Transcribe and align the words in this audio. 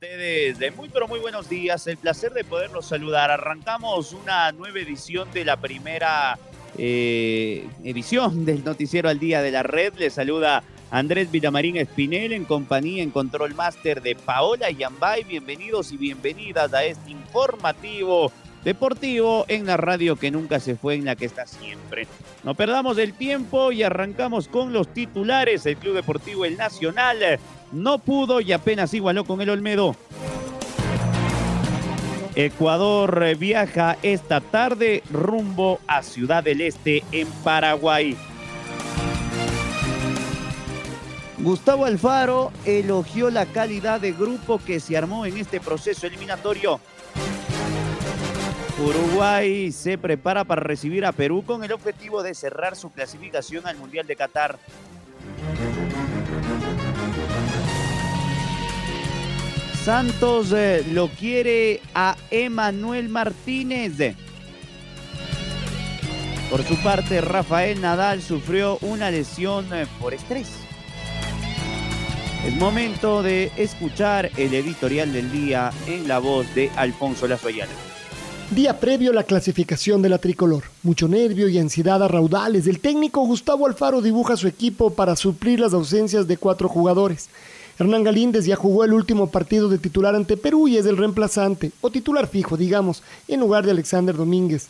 De 0.00 0.72
muy 0.76 0.88
pero 0.88 1.08
muy 1.08 1.18
buenos 1.18 1.48
días. 1.48 1.86
El 1.88 1.96
placer 1.96 2.32
de 2.32 2.44
poderlos 2.44 2.86
saludar. 2.86 3.32
Arrancamos 3.32 4.12
una 4.12 4.52
nueva 4.52 4.78
edición 4.78 5.28
de 5.32 5.44
la 5.44 5.56
primera 5.56 6.38
eh, 6.76 7.66
edición 7.82 8.44
del 8.44 8.64
Noticiero 8.64 9.08
al 9.08 9.18
Día 9.18 9.42
de 9.42 9.50
la 9.50 9.64
Red. 9.64 9.94
Les 9.98 10.12
saluda 10.12 10.62
Andrés 10.92 11.32
Villamarín 11.32 11.76
Espinel 11.76 12.32
en 12.32 12.44
compañía 12.44 13.02
en 13.02 13.10
Control 13.10 13.54
Master 13.54 14.00
de 14.00 14.14
Paola 14.14 14.70
Yambay. 14.70 15.24
Bienvenidos 15.24 15.90
y 15.90 15.96
bienvenidas 15.96 16.72
a 16.74 16.84
este 16.84 17.10
informativo 17.10 18.30
deportivo 18.62 19.46
en 19.48 19.66
la 19.66 19.76
radio 19.76 20.14
que 20.14 20.30
nunca 20.30 20.60
se 20.60 20.76
fue, 20.76 20.94
en 20.94 21.06
la 21.06 21.16
que 21.16 21.24
está 21.24 21.44
siempre. 21.46 22.06
No 22.44 22.54
perdamos 22.54 22.98
el 22.98 23.14
tiempo 23.14 23.72
y 23.72 23.82
arrancamos 23.82 24.46
con 24.46 24.72
los 24.72 24.92
titulares. 24.94 25.66
El 25.66 25.76
Club 25.76 25.94
Deportivo 25.94 26.44
El 26.44 26.56
Nacional 26.56 27.40
no 27.72 27.98
pudo 27.98 28.40
y 28.40 28.52
apenas 28.52 28.94
igualó 28.94 29.24
con 29.24 29.40
el 29.40 29.50
Olmedo. 29.50 29.96
Ecuador 32.34 33.24
eh, 33.24 33.34
viaja 33.34 33.98
esta 34.02 34.40
tarde 34.40 35.02
rumbo 35.10 35.80
a 35.88 36.02
Ciudad 36.02 36.44
del 36.44 36.60
Este 36.60 37.02
en 37.10 37.26
Paraguay. 37.42 38.16
Gustavo 41.38 41.84
Alfaro 41.84 42.52
elogió 42.64 43.30
la 43.30 43.46
calidad 43.46 44.00
de 44.00 44.12
grupo 44.12 44.60
que 44.64 44.80
se 44.80 44.96
armó 44.96 45.26
en 45.26 45.36
este 45.36 45.60
proceso 45.60 46.06
eliminatorio. 46.06 46.80
Uruguay 48.80 49.72
se 49.72 49.98
prepara 49.98 50.44
para 50.44 50.60
recibir 50.60 51.04
a 51.04 51.10
Perú 51.10 51.42
con 51.44 51.64
el 51.64 51.72
objetivo 51.72 52.22
de 52.22 52.34
cerrar 52.34 52.76
su 52.76 52.90
clasificación 52.90 53.66
al 53.66 53.76
Mundial 53.76 54.06
de 54.06 54.14
Qatar. 54.14 54.58
Santos 59.88 60.52
eh, 60.52 60.84
lo 60.92 61.08
quiere 61.08 61.80
a 61.94 62.14
Emanuel 62.30 63.08
Martínez. 63.08 63.94
Por 66.50 66.62
su 66.62 66.76
parte, 66.82 67.22
Rafael 67.22 67.80
Nadal 67.80 68.20
sufrió 68.20 68.76
una 68.82 69.10
lesión 69.10 69.66
eh, 69.72 69.86
por 69.98 70.12
estrés. 70.12 70.48
Es 72.46 72.54
momento 72.56 73.22
de 73.22 73.50
escuchar 73.56 74.30
el 74.36 74.52
editorial 74.52 75.10
del 75.10 75.32
día 75.32 75.70
en 75.86 76.06
la 76.06 76.18
voz 76.18 76.54
de 76.54 76.70
Alfonso 76.76 77.26
Lazoyana. 77.26 77.72
Día 78.50 78.78
previo 78.78 79.12
a 79.12 79.14
la 79.14 79.24
clasificación 79.24 80.02
de 80.02 80.10
la 80.10 80.18
tricolor. 80.18 80.64
Mucho 80.82 81.08
nervio 81.08 81.48
y 81.48 81.56
ansiedad 81.58 82.02
a 82.02 82.08
raudales. 82.08 82.66
El 82.66 82.80
técnico 82.80 83.22
Gustavo 83.22 83.66
Alfaro 83.66 84.02
dibuja 84.02 84.36
su 84.36 84.48
equipo 84.48 84.90
para 84.90 85.16
suplir 85.16 85.60
las 85.60 85.72
ausencias 85.72 86.28
de 86.28 86.36
cuatro 86.36 86.68
jugadores. 86.68 87.30
Hernán 87.78 88.02
Galíndez 88.02 88.44
ya 88.44 88.56
jugó 88.56 88.84
el 88.84 88.92
último 88.92 89.30
partido 89.30 89.68
de 89.68 89.78
titular 89.78 90.16
ante 90.16 90.36
Perú 90.36 90.66
y 90.66 90.76
es 90.76 90.86
el 90.86 90.96
reemplazante, 90.96 91.70
o 91.80 91.90
titular 91.90 92.26
fijo, 92.26 92.56
digamos, 92.56 93.02
en 93.28 93.40
lugar 93.40 93.64
de 93.64 93.70
Alexander 93.70 94.16
Domínguez. 94.16 94.66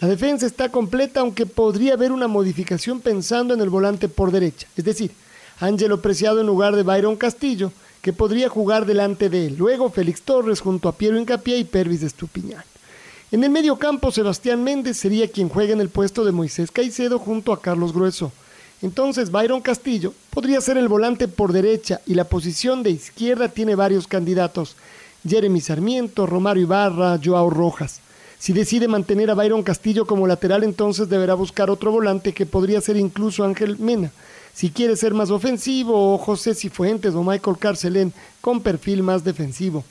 La 0.00 0.08
defensa 0.08 0.46
está 0.46 0.70
completa, 0.70 1.20
aunque 1.20 1.46
podría 1.46 1.94
haber 1.94 2.12
una 2.12 2.28
modificación 2.28 3.00
pensando 3.00 3.54
en 3.54 3.60
el 3.60 3.70
volante 3.70 4.08
por 4.08 4.30
derecha, 4.30 4.66
es 4.76 4.84
decir, 4.84 5.10
Ángelo 5.58 6.02
Preciado 6.02 6.40
en 6.40 6.46
lugar 6.46 6.76
de 6.76 6.82
Byron 6.82 7.16
Castillo, 7.16 7.72
que 8.02 8.12
podría 8.12 8.48
jugar 8.48 8.86
delante 8.86 9.28
de 9.28 9.46
él. 9.46 9.56
Luego 9.58 9.90
Félix 9.90 10.22
Torres 10.22 10.60
junto 10.60 10.88
a 10.88 10.92
Piero 10.92 11.18
Incapié 11.18 11.58
y 11.58 11.64
Pervis 11.64 12.00
de 12.00 12.06
Estupiñán. 12.06 12.64
En 13.30 13.44
el 13.44 13.50
medio 13.50 13.76
campo, 13.76 14.10
Sebastián 14.10 14.64
Méndez 14.64 14.96
sería 14.96 15.30
quien 15.30 15.48
juegue 15.48 15.72
en 15.72 15.80
el 15.80 15.88
puesto 15.88 16.24
de 16.24 16.32
Moisés 16.32 16.70
Caicedo 16.70 17.18
junto 17.18 17.52
a 17.52 17.60
Carlos 17.60 17.92
Grueso. 17.92 18.32
Entonces 18.82 19.30
Byron 19.30 19.60
Castillo 19.60 20.14
podría 20.30 20.60
ser 20.60 20.78
el 20.78 20.88
volante 20.88 21.28
por 21.28 21.52
derecha 21.52 22.00
y 22.06 22.14
la 22.14 22.24
posición 22.24 22.82
de 22.82 22.90
izquierda 22.90 23.48
tiene 23.48 23.74
varios 23.74 24.06
candidatos. 24.06 24.76
Jeremy 25.28 25.60
Sarmiento, 25.60 26.26
Romario 26.26 26.62
Ibarra, 26.62 27.20
Joao 27.22 27.50
Rojas. 27.50 28.00
Si 28.38 28.54
decide 28.54 28.88
mantener 28.88 29.30
a 29.30 29.34
Byron 29.34 29.62
Castillo 29.62 30.06
como 30.06 30.26
lateral, 30.26 30.64
entonces 30.64 31.10
deberá 31.10 31.34
buscar 31.34 31.68
otro 31.68 31.92
volante 31.92 32.32
que 32.32 32.46
podría 32.46 32.80
ser 32.80 32.96
incluso 32.96 33.44
Ángel 33.44 33.76
Mena. 33.78 34.10
Si 34.54 34.70
quiere 34.70 34.96
ser 34.96 35.12
más 35.12 35.30
ofensivo, 35.30 36.14
o 36.14 36.18
José 36.18 36.54
Cifuentes 36.54 37.14
o 37.14 37.22
Michael 37.22 37.58
Carcelén 37.58 38.14
con 38.40 38.62
perfil 38.62 39.02
más 39.02 39.24
defensivo. 39.24 39.84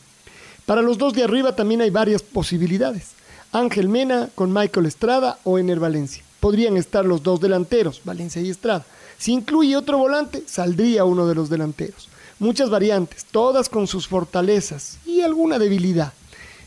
Para 0.66 0.81
los 0.81 0.97
dos 0.97 1.13
de 1.13 1.23
arriba 1.23 1.56
también 1.56 1.81
hay 1.81 1.91
varias 1.91 2.23
posibilidades. 2.23 3.11
Ángel 3.51 3.88
Mena 3.88 4.29
con 4.33 4.51
Michael 4.51 4.88
Estrada 4.88 5.38
o 5.44 5.59
Ener 5.59 5.79
Valencia 5.79 6.23
podrían 6.39 6.77
estar 6.77 7.05
los 7.05 7.23
dos 7.23 7.39
delanteros, 7.39 8.01
Valencia 8.03 8.41
y 8.41 8.50
Estrada. 8.50 8.85
Si 9.17 9.33
incluye 9.33 9.75
otro 9.75 9.97
volante, 9.97 10.44
saldría 10.45 11.05
uno 11.05 11.27
de 11.27 11.35
los 11.35 11.50
delanteros. 11.50 12.09
Muchas 12.39 12.69
variantes, 12.69 13.25
todas 13.25 13.67
con 13.67 13.88
sus 13.88 14.07
fortalezas 14.07 14.97
y 15.05 15.22
alguna 15.22 15.59
debilidad. 15.59 16.13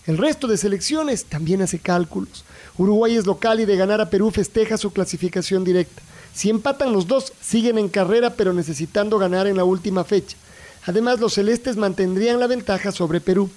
El 0.07 0.19
resto 0.19 0.47
de 0.47 0.57
selecciones 0.59 1.25
también 1.25 1.63
hace 1.63 1.79
cálculos. 1.79 2.45
Uruguay 2.77 3.17
es 3.17 3.27
local 3.27 3.61
y 3.61 3.65
de 3.65 3.77
ganar 3.77 4.01
a 4.01 4.11
Perú 4.11 4.31
festeja 4.31 4.77
su 4.77 4.93
clasificación 4.93 5.65
directa. 5.65 6.03
Si 6.35 6.51
empatan 6.51 6.93
los 6.93 7.07
dos, 7.07 7.33
siguen 7.41 7.79
en 7.79 7.89
carrera 7.89 8.31
pero 8.35 8.53
necesitando 8.53 9.19
ganar 9.19 9.47
en 9.47 9.57
la 9.57 9.65
última 9.65 10.05
fecha. 10.05 10.37
Además, 10.85 11.21
los 11.21 11.35
celestes 11.35 11.77
mantendrían 11.77 12.41
la 12.41 12.49
ventaja 12.49 12.91
sobre 12.91 13.21
Perú. 13.21 13.49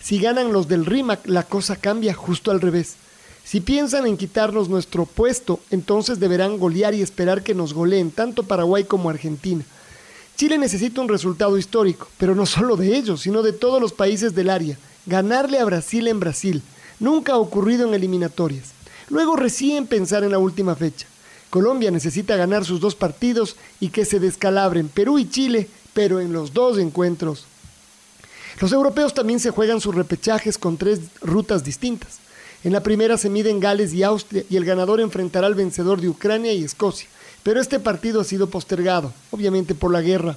Si 0.00 0.18
ganan 0.18 0.52
los 0.52 0.66
del 0.66 0.86
RIMAC, 0.86 1.26
la 1.26 1.42
cosa 1.42 1.76
cambia 1.76 2.14
justo 2.14 2.50
al 2.50 2.60
revés. 2.60 2.96
Si 3.50 3.60
piensan 3.60 4.06
en 4.06 4.16
quitarnos 4.16 4.68
nuestro 4.68 5.06
puesto, 5.06 5.58
entonces 5.72 6.20
deberán 6.20 6.56
golear 6.56 6.94
y 6.94 7.02
esperar 7.02 7.42
que 7.42 7.52
nos 7.52 7.74
goleen 7.74 8.12
tanto 8.12 8.44
Paraguay 8.44 8.84
como 8.84 9.10
Argentina. 9.10 9.64
Chile 10.36 10.56
necesita 10.56 11.00
un 11.00 11.08
resultado 11.08 11.58
histórico, 11.58 12.06
pero 12.16 12.36
no 12.36 12.46
solo 12.46 12.76
de 12.76 12.96
ellos, 12.96 13.22
sino 13.22 13.42
de 13.42 13.52
todos 13.52 13.82
los 13.82 13.92
países 13.92 14.36
del 14.36 14.50
área. 14.50 14.78
Ganarle 15.04 15.58
a 15.58 15.64
Brasil 15.64 16.06
en 16.06 16.20
Brasil. 16.20 16.62
Nunca 17.00 17.32
ha 17.32 17.38
ocurrido 17.38 17.88
en 17.88 17.94
eliminatorias. 17.94 18.66
Luego 19.08 19.34
recién 19.34 19.88
pensar 19.88 20.22
en 20.22 20.30
la 20.30 20.38
última 20.38 20.76
fecha. 20.76 21.08
Colombia 21.50 21.90
necesita 21.90 22.36
ganar 22.36 22.64
sus 22.64 22.78
dos 22.78 22.94
partidos 22.94 23.56
y 23.80 23.88
que 23.88 24.04
se 24.04 24.20
descalabren 24.20 24.88
Perú 24.88 25.18
y 25.18 25.28
Chile, 25.28 25.68
pero 25.92 26.20
en 26.20 26.32
los 26.32 26.52
dos 26.52 26.78
encuentros. 26.78 27.46
Los 28.60 28.70
europeos 28.70 29.12
también 29.12 29.40
se 29.40 29.50
juegan 29.50 29.80
sus 29.80 29.96
repechajes 29.96 30.56
con 30.56 30.76
tres 30.76 31.00
rutas 31.20 31.64
distintas. 31.64 32.20
En 32.62 32.72
la 32.72 32.82
primera 32.82 33.16
se 33.16 33.30
miden 33.30 33.58
Gales 33.58 33.94
y 33.94 34.02
Austria 34.02 34.44
y 34.50 34.56
el 34.56 34.64
ganador 34.64 35.00
enfrentará 35.00 35.46
al 35.46 35.54
vencedor 35.54 36.00
de 36.00 36.08
Ucrania 36.08 36.52
y 36.52 36.62
Escocia. 36.62 37.08
Pero 37.42 37.60
este 37.60 37.80
partido 37.80 38.20
ha 38.20 38.24
sido 38.24 38.50
postergado, 38.50 39.12
obviamente 39.30 39.74
por 39.74 39.92
la 39.92 40.02
guerra. 40.02 40.36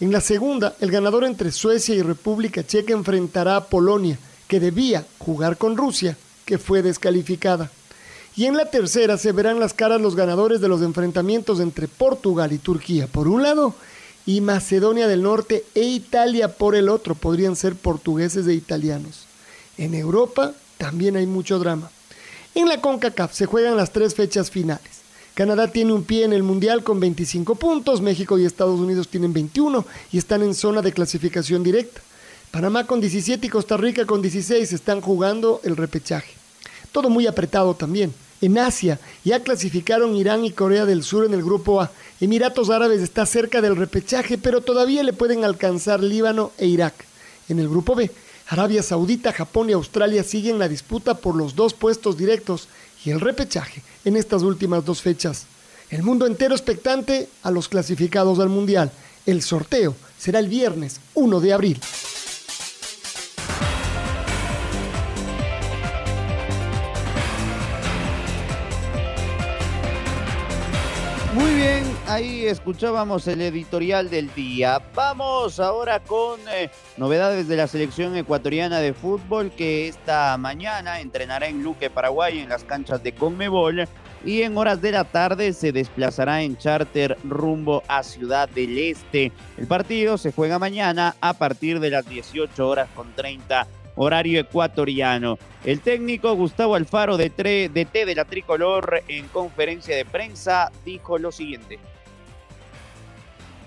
En 0.00 0.10
la 0.12 0.20
segunda, 0.20 0.74
el 0.80 0.90
ganador 0.90 1.24
entre 1.24 1.52
Suecia 1.52 1.94
y 1.94 2.02
República 2.02 2.66
Checa 2.66 2.92
enfrentará 2.92 3.56
a 3.56 3.64
Polonia, 3.64 4.18
que 4.48 4.60
debía 4.60 5.06
jugar 5.18 5.56
con 5.56 5.76
Rusia, 5.76 6.16
que 6.44 6.58
fue 6.58 6.82
descalificada. 6.82 7.70
Y 8.34 8.44
en 8.44 8.56
la 8.56 8.70
tercera 8.70 9.16
se 9.16 9.32
verán 9.32 9.60
las 9.60 9.72
caras 9.72 10.00
los 10.00 10.14
ganadores 10.14 10.60
de 10.60 10.68
los 10.68 10.82
enfrentamientos 10.82 11.60
entre 11.60 11.88
Portugal 11.88 12.52
y 12.52 12.58
Turquía 12.58 13.06
por 13.06 13.28
un 13.28 13.42
lado 13.42 13.74
y 14.26 14.42
Macedonia 14.42 15.06
del 15.06 15.22
Norte 15.22 15.64
e 15.74 15.82
Italia 15.82 16.48
por 16.48 16.74
el 16.74 16.90
otro. 16.90 17.14
Podrían 17.14 17.56
ser 17.56 17.76
portugueses 17.76 18.46
e 18.46 18.52
italianos. 18.52 19.24
En 19.78 19.94
Europa, 19.94 20.52
también 20.78 21.16
hay 21.16 21.26
mucho 21.26 21.58
drama. 21.58 21.90
En 22.54 22.68
la 22.68 22.80
CONCACAF 22.80 23.34
se 23.34 23.46
juegan 23.46 23.76
las 23.76 23.92
tres 23.92 24.14
fechas 24.14 24.50
finales. 24.50 24.96
Canadá 25.34 25.68
tiene 25.68 25.92
un 25.92 26.04
pie 26.04 26.24
en 26.24 26.32
el 26.32 26.42
Mundial 26.42 26.82
con 26.82 26.98
25 26.98 27.56
puntos, 27.56 28.00
México 28.00 28.38
y 28.38 28.46
Estados 28.46 28.80
Unidos 28.80 29.08
tienen 29.08 29.34
21 29.34 29.84
y 30.10 30.16
están 30.16 30.42
en 30.42 30.54
zona 30.54 30.80
de 30.80 30.92
clasificación 30.92 31.62
directa. 31.62 32.00
Panamá 32.50 32.86
con 32.86 33.02
17 33.02 33.46
y 33.46 33.50
Costa 33.50 33.76
Rica 33.76 34.06
con 34.06 34.22
16 34.22 34.72
están 34.72 35.02
jugando 35.02 35.60
el 35.64 35.76
repechaje. 35.76 36.32
Todo 36.90 37.10
muy 37.10 37.26
apretado 37.26 37.74
también. 37.74 38.14
En 38.40 38.56
Asia 38.56 38.98
ya 39.24 39.40
clasificaron 39.40 40.16
Irán 40.16 40.46
y 40.46 40.52
Corea 40.52 40.86
del 40.86 41.02
Sur 41.02 41.26
en 41.26 41.34
el 41.34 41.42
grupo 41.42 41.82
A. 41.82 41.90
Emiratos 42.20 42.70
Árabes 42.70 43.02
está 43.02 43.26
cerca 43.26 43.60
del 43.60 43.76
repechaje, 43.76 44.38
pero 44.38 44.62
todavía 44.62 45.02
le 45.02 45.12
pueden 45.12 45.44
alcanzar 45.44 46.02
Líbano 46.02 46.52
e 46.56 46.66
Irak. 46.66 46.94
En 47.50 47.58
el 47.58 47.68
grupo 47.68 47.94
B 47.94 48.10
Arabia 48.48 48.82
Saudita, 48.82 49.32
Japón 49.32 49.70
y 49.70 49.72
Australia 49.72 50.22
siguen 50.22 50.58
la 50.58 50.68
disputa 50.68 51.14
por 51.14 51.34
los 51.34 51.56
dos 51.56 51.74
puestos 51.74 52.16
directos 52.16 52.68
y 53.04 53.10
el 53.10 53.20
repechaje 53.20 53.82
en 54.04 54.16
estas 54.16 54.42
últimas 54.42 54.84
dos 54.84 55.02
fechas. 55.02 55.46
El 55.90 56.04
mundo 56.04 56.26
entero 56.26 56.54
expectante 56.54 57.28
a 57.42 57.50
los 57.50 57.68
clasificados 57.68 58.38
al 58.38 58.48
Mundial. 58.48 58.92
El 59.24 59.42
sorteo 59.42 59.96
será 60.16 60.38
el 60.38 60.48
viernes 60.48 61.00
1 61.14 61.40
de 61.40 61.52
abril. 61.52 61.80
Muy 71.36 71.52
bien, 71.52 71.84
ahí 72.08 72.46
escuchábamos 72.46 73.28
el 73.28 73.42
editorial 73.42 74.08
del 74.08 74.32
día. 74.34 74.80
Vamos 74.94 75.60
ahora 75.60 76.00
con 76.00 76.40
eh, 76.50 76.70
novedades 76.96 77.46
de 77.46 77.58
la 77.58 77.66
selección 77.66 78.16
ecuatoriana 78.16 78.78
de 78.78 78.94
fútbol 78.94 79.50
que 79.50 79.86
esta 79.86 80.38
mañana 80.38 80.98
entrenará 81.00 81.46
en 81.48 81.62
Luque, 81.62 81.90
Paraguay, 81.90 82.38
en 82.38 82.48
las 82.48 82.64
canchas 82.64 83.02
de 83.02 83.12
Conmebol 83.12 83.86
y 84.24 84.42
en 84.42 84.56
horas 84.56 84.80
de 84.80 84.92
la 84.92 85.04
tarde 85.04 85.52
se 85.52 85.72
desplazará 85.72 86.40
en 86.40 86.56
charter 86.56 87.18
rumbo 87.22 87.82
a 87.86 88.02
Ciudad 88.02 88.48
del 88.48 88.78
Este. 88.78 89.30
El 89.58 89.66
partido 89.66 90.16
se 90.16 90.32
juega 90.32 90.58
mañana 90.58 91.16
a 91.20 91.34
partir 91.34 91.80
de 91.80 91.90
las 91.90 92.08
18 92.08 92.66
horas 92.66 92.88
con 92.94 93.14
30 93.14 93.66
horario 93.96 94.40
ecuatoriano. 94.40 95.38
El 95.64 95.80
técnico 95.80 96.34
Gustavo 96.34 96.74
Alfaro 96.74 97.16
de, 97.16 97.30
T 97.30 97.70
de 98.06 98.14
la 98.14 98.24
Tricolor 98.24 99.02
en 99.08 99.26
conferencia 99.28 99.96
de 99.96 100.04
prensa 100.04 100.70
dijo 100.84 101.18
lo 101.18 101.32
siguiente. 101.32 101.78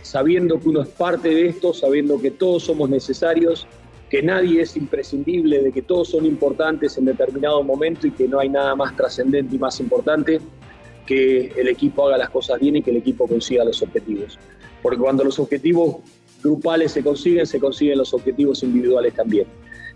Sabiendo 0.02 0.60
que 0.60 0.70
uno 0.70 0.82
es 0.82 0.88
parte 0.88 1.30
de 1.30 1.48
esto, 1.48 1.74
sabiendo 1.74 2.20
que 2.20 2.32
todos 2.32 2.64
somos 2.64 2.90
necesarios, 2.90 3.68
que 4.10 4.24
nadie 4.24 4.62
es 4.62 4.76
imprescindible, 4.76 5.62
de 5.62 5.72
que 5.72 5.82
todos 5.82 6.10
son 6.10 6.26
importantes 6.26 6.98
en 6.98 7.06
determinado 7.06 7.62
momento 7.62 8.08
y 8.08 8.12
que 8.12 8.28
no 8.28 8.40
hay 8.40 8.50
nada 8.50 8.76
más 8.76 8.96
trascendente 8.96 9.56
y 9.56 9.60
más 9.60 9.80
importante 9.80 10.40
que 11.06 11.48
el 11.58 11.68
equipo 11.68 12.08
haga 12.08 12.18
las 12.18 12.30
cosas 12.30 12.60
bien 12.60 12.78
y 12.78 12.82
que 12.82 12.92
el 12.92 12.98
equipo 12.98 13.28
consiga 13.28 13.64
los 13.66 13.82
objetivos. 13.82 14.40
Porque 14.82 14.98
cuando 15.00 15.24
los 15.24 15.38
objetivos 15.38 15.98
grupales 16.42 16.94
se 16.94 17.04
consiguen, 17.04 17.46
se 17.46 17.60
consiguen 17.60 17.98
los 17.98 18.14
objetivos 18.14 18.64
individuales 18.64 19.14
también 19.14 19.46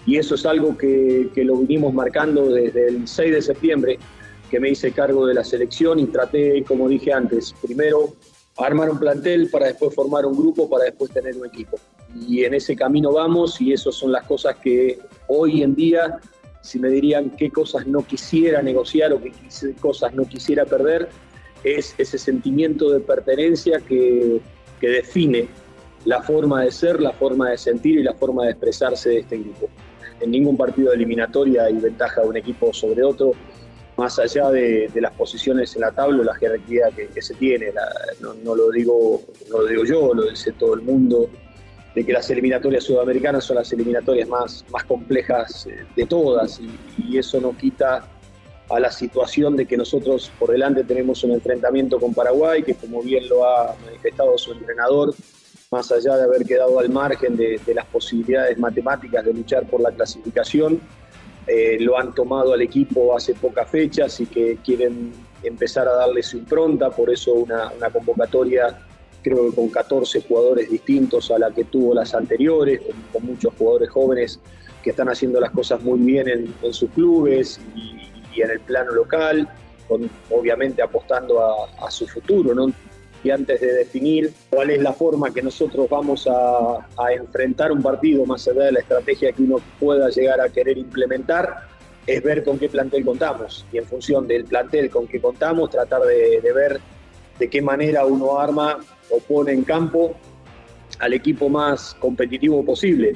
y 0.05 0.17
eso 0.17 0.35
es 0.35 0.45
algo 0.45 0.77
que, 0.77 1.31
lo 1.35 1.57
vinimos 1.57 1.93
marcando 1.93 2.49
desde 2.49 2.89
el 2.89 3.07
6 3.07 3.31
de 3.31 3.41
septiembre, 3.41 3.99
que 4.49 4.59
me 4.59 4.69
hice 4.69 4.91
cargo 4.91 5.25
de 5.25 5.33
la 5.33 5.43
selección 5.43 5.99
y 5.99 6.05
traté, 6.07 6.63
como 6.63 6.89
dije 6.89 7.13
antes, 7.13 7.55
primero 7.61 8.13
armar 8.57 8.89
un 8.89 8.99
plantel 8.99 9.49
para 9.49 9.67
después 9.67 9.95
formar 9.95 10.25
un 10.25 10.37
grupo, 10.37 10.69
para 10.69 10.85
después 10.85 11.09
tener 11.11 11.35
un 11.37 11.45
equipo. 11.45 11.77
Y 12.27 12.43
en 12.43 12.53
ese 12.53 12.75
camino 12.75 13.13
vamos 13.13 13.59
y 13.61 13.73
esas 13.73 13.95
son 13.95 14.11
las 14.11 14.25
cosas 14.25 14.57
que 14.57 14.99
hoy 15.27 15.63
en 15.63 15.73
día, 15.73 16.19
si 16.61 16.79
me 16.79 16.89
dirían 16.89 17.31
qué 17.31 17.49
cosas 17.49 17.87
no 17.87 18.05
quisiera 18.05 18.61
negociar 18.61 19.13
o 19.13 19.21
qué 19.21 19.31
cosas 19.79 20.13
no 20.13 20.25
quisiera 20.25 20.65
perder, 20.65 21.09
es 21.63 21.95
ese 21.97 22.17
sentimiento 22.17 22.91
de 22.91 22.99
pertenencia 22.99 23.79
que, 23.79 24.41
que 24.79 24.87
define 24.87 25.47
la 26.05 26.21
forma 26.21 26.61
de 26.61 26.71
ser, 26.71 27.01
la 27.01 27.13
forma 27.13 27.49
de 27.49 27.57
sentir 27.57 27.97
y 27.97 28.03
la 28.03 28.13
forma 28.13 28.43
de 28.43 28.51
expresarse 28.51 29.09
de 29.09 29.19
este 29.19 29.37
grupo 29.37 29.69
en 30.19 30.31
ningún 30.31 30.57
partido 30.57 30.89
de 30.89 30.95
eliminatoria 30.95 31.63
hay 31.63 31.73
ventaja 31.73 32.21
de 32.21 32.27
un 32.27 32.37
equipo 32.37 32.73
sobre 32.73 33.03
otro, 33.03 33.31
más 33.97 34.17
allá 34.19 34.49
de, 34.49 34.89
las 34.95 35.13
posiciones 35.13 35.75
en 35.75 35.81
la 35.81 35.91
tabla, 35.91 36.23
la 36.23 36.35
jerarquía 36.35 36.89
que, 36.95 37.21
se 37.21 37.35
tiene. 37.35 37.71
no, 38.19 38.55
lo 38.55 38.71
digo, 38.71 39.21
no 39.49 39.59
lo 39.59 39.67
digo 39.67 39.85
yo, 39.85 40.13
lo 40.13 40.29
dice 40.29 40.51
todo 40.53 40.73
el 40.73 40.81
mundo, 40.81 41.29
de 41.93 42.05
que 42.05 42.11
las 42.11 42.29
eliminatorias 42.29 42.83
sudamericanas 42.83 43.43
son 43.43 43.57
las 43.57 43.71
eliminatorias 43.71 44.27
más, 44.27 44.65
más 44.71 44.83
complejas 44.85 45.67
eh, 45.67 45.85
de 45.95 46.05
todas 46.05 46.59
y, 46.59 47.17
eso 47.17 47.39
no 47.39 47.55
quita 47.55 48.07
a 48.69 48.79
la 48.79 48.91
situación 48.91 49.55
de 49.55 49.67
que 49.67 49.77
nosotros 49.77 50.31
por 50.39 50.49
delante 50.49 50.83
tenemos 50.83 51.23
un 51.23 51.31
enfrentamiento 51.31 51.99
con 51.99 52.11
Paraguay, 52.11 52.63
que 52.63 52.73
como 52.73 53.03
bien 53.03 53.29
lo 53.29 53.45
ha 53.45 53.75
manifestado 53.85 54.35
su 54.35 54.53
entrenador, 54.53 55.13
más 55.73 55.91
allá 55.91 56.15
de 56.17 56.23
haber 56.23 56.45
quedado 56.45 56.79
al 56.79 56.89
margen 56.89 57.35
de, 57.35 57.59
las 57.73 57.85
posibilidades 57.87 58.59
matemáticas 58.59 59.25
de 59.25 59.33
luchar 59.33 59.65
por 59.65 59.81
la 59.81 59.91
clasificación, 59.91 60.79
eh, 61.47 61.77
lo 61.79 61.97
han 61.97 62.13
tomado 62.13 62.53
al 62.53 62.61
equipo 62.61 63.17
hace 63.17 63.33
pocas 63.33 63.67
fechas 63.67 64.19
y 64.19 64.27
que 64.27 64.59
quieren 64.63 65.11
empezar 65.41 65.87
a 65.87 65.93
darle 65.93 66.21
su 66.21 66.37
impronta, 66.37 66.91
por 66.91 67.09
eso 67.09 67.33
una, 67.33 67.71
convocatoria 67.91 68.85
creo 69.23 69.49
que 69.49 69.55
con 69.55 69.69
14 69.69 70.21
jugadores 70.27 70.69
distintos 70.69 71.31
a 71.31 71.39
la 71.39 71.49
que 71.49 71.63
tuvo 71.63 71.95
las 71.95 72.13
anteriores, 72.13 72.79
con, 73.11 73.25
muchos 73.25 73.51
jugadores 73.57 73.89
jóvenes 73.89 74.39
que 74.83 74.91
están 74.91 75.09
haciendo 75.09 75.39
las 75.39 75.49
cosas 75.49 75.81
muy 75.81 75.99
bien 75.99 76.27
en, 76.29 76.73
sus 76.73 76.91
clubes 76.91 77.59
y, 77.75 78.41
en 78.41 78.51
el 78.51 78.59
plano 78.59 78.91
local, 78.91 79.49
obviamente 80.29 80.83
apostando 80.83 81.41
a, 81.41 81.87
a 81.87 81.89
su 81.89 82.07
futuro. 82.07 82.53
¿no? 82.53 82.71
Y 83.23 83.31
antes 83.31 83.61
de 83.61 83.73
definir 83.73 84.33
cuál 84.49 84.69
es 84.69 84.81
la 84.81 84.91
forma 84.91 85.33
que 85.33 85.41
nosotros 85.41 85.87
vamos 85.89 86.27
a, 86.27 86.85
enfrentar 87.13 87.71
un 87.71 87.81
partido, 87.81 88.25
más 88.25 88.47
allá 88.47 88.65
de 88.65 88.71
la 88.73 88.79
estrategia 88.79 89.31
que 89.31 89.43
uno 89.43 89.57
pueda 89.79 90.09
llegar 90.09 90.41
a 90.41 90.49
querer 90.49 90.77
implementar, 90.77 91.67
es 92.05 92.21
ver 92.21 92.43
con 92.43 92.59
qué 92.59 92.67
plantel 92.67 93.05
contamos 93.05 93.65
y 93.71 93.77
en 93.77 93.85
función 93.85 94.27
del 94.27 94.43
plantel 94.43 94.89
con 94.89 95.07
que 95.07 95.21
contamos 95.21 95.69
tratar 95.69 96.01
de, 96.01 96.41
ver 96.53 96.81
de 97.39 97.49
qué 97.49 97.61
manera 97.61 98.05
uno 98.05 98.37
arma 98.37 98.79
o 99.09 99.19
pone 99.19 99.53
en 99.53 99.63
campo 99.63 100.13
al 100.99 101.13
equipo 101.13 101.47
más 101.47 101.95
competitivo 101.95 102.63
posible. 102.65 103.15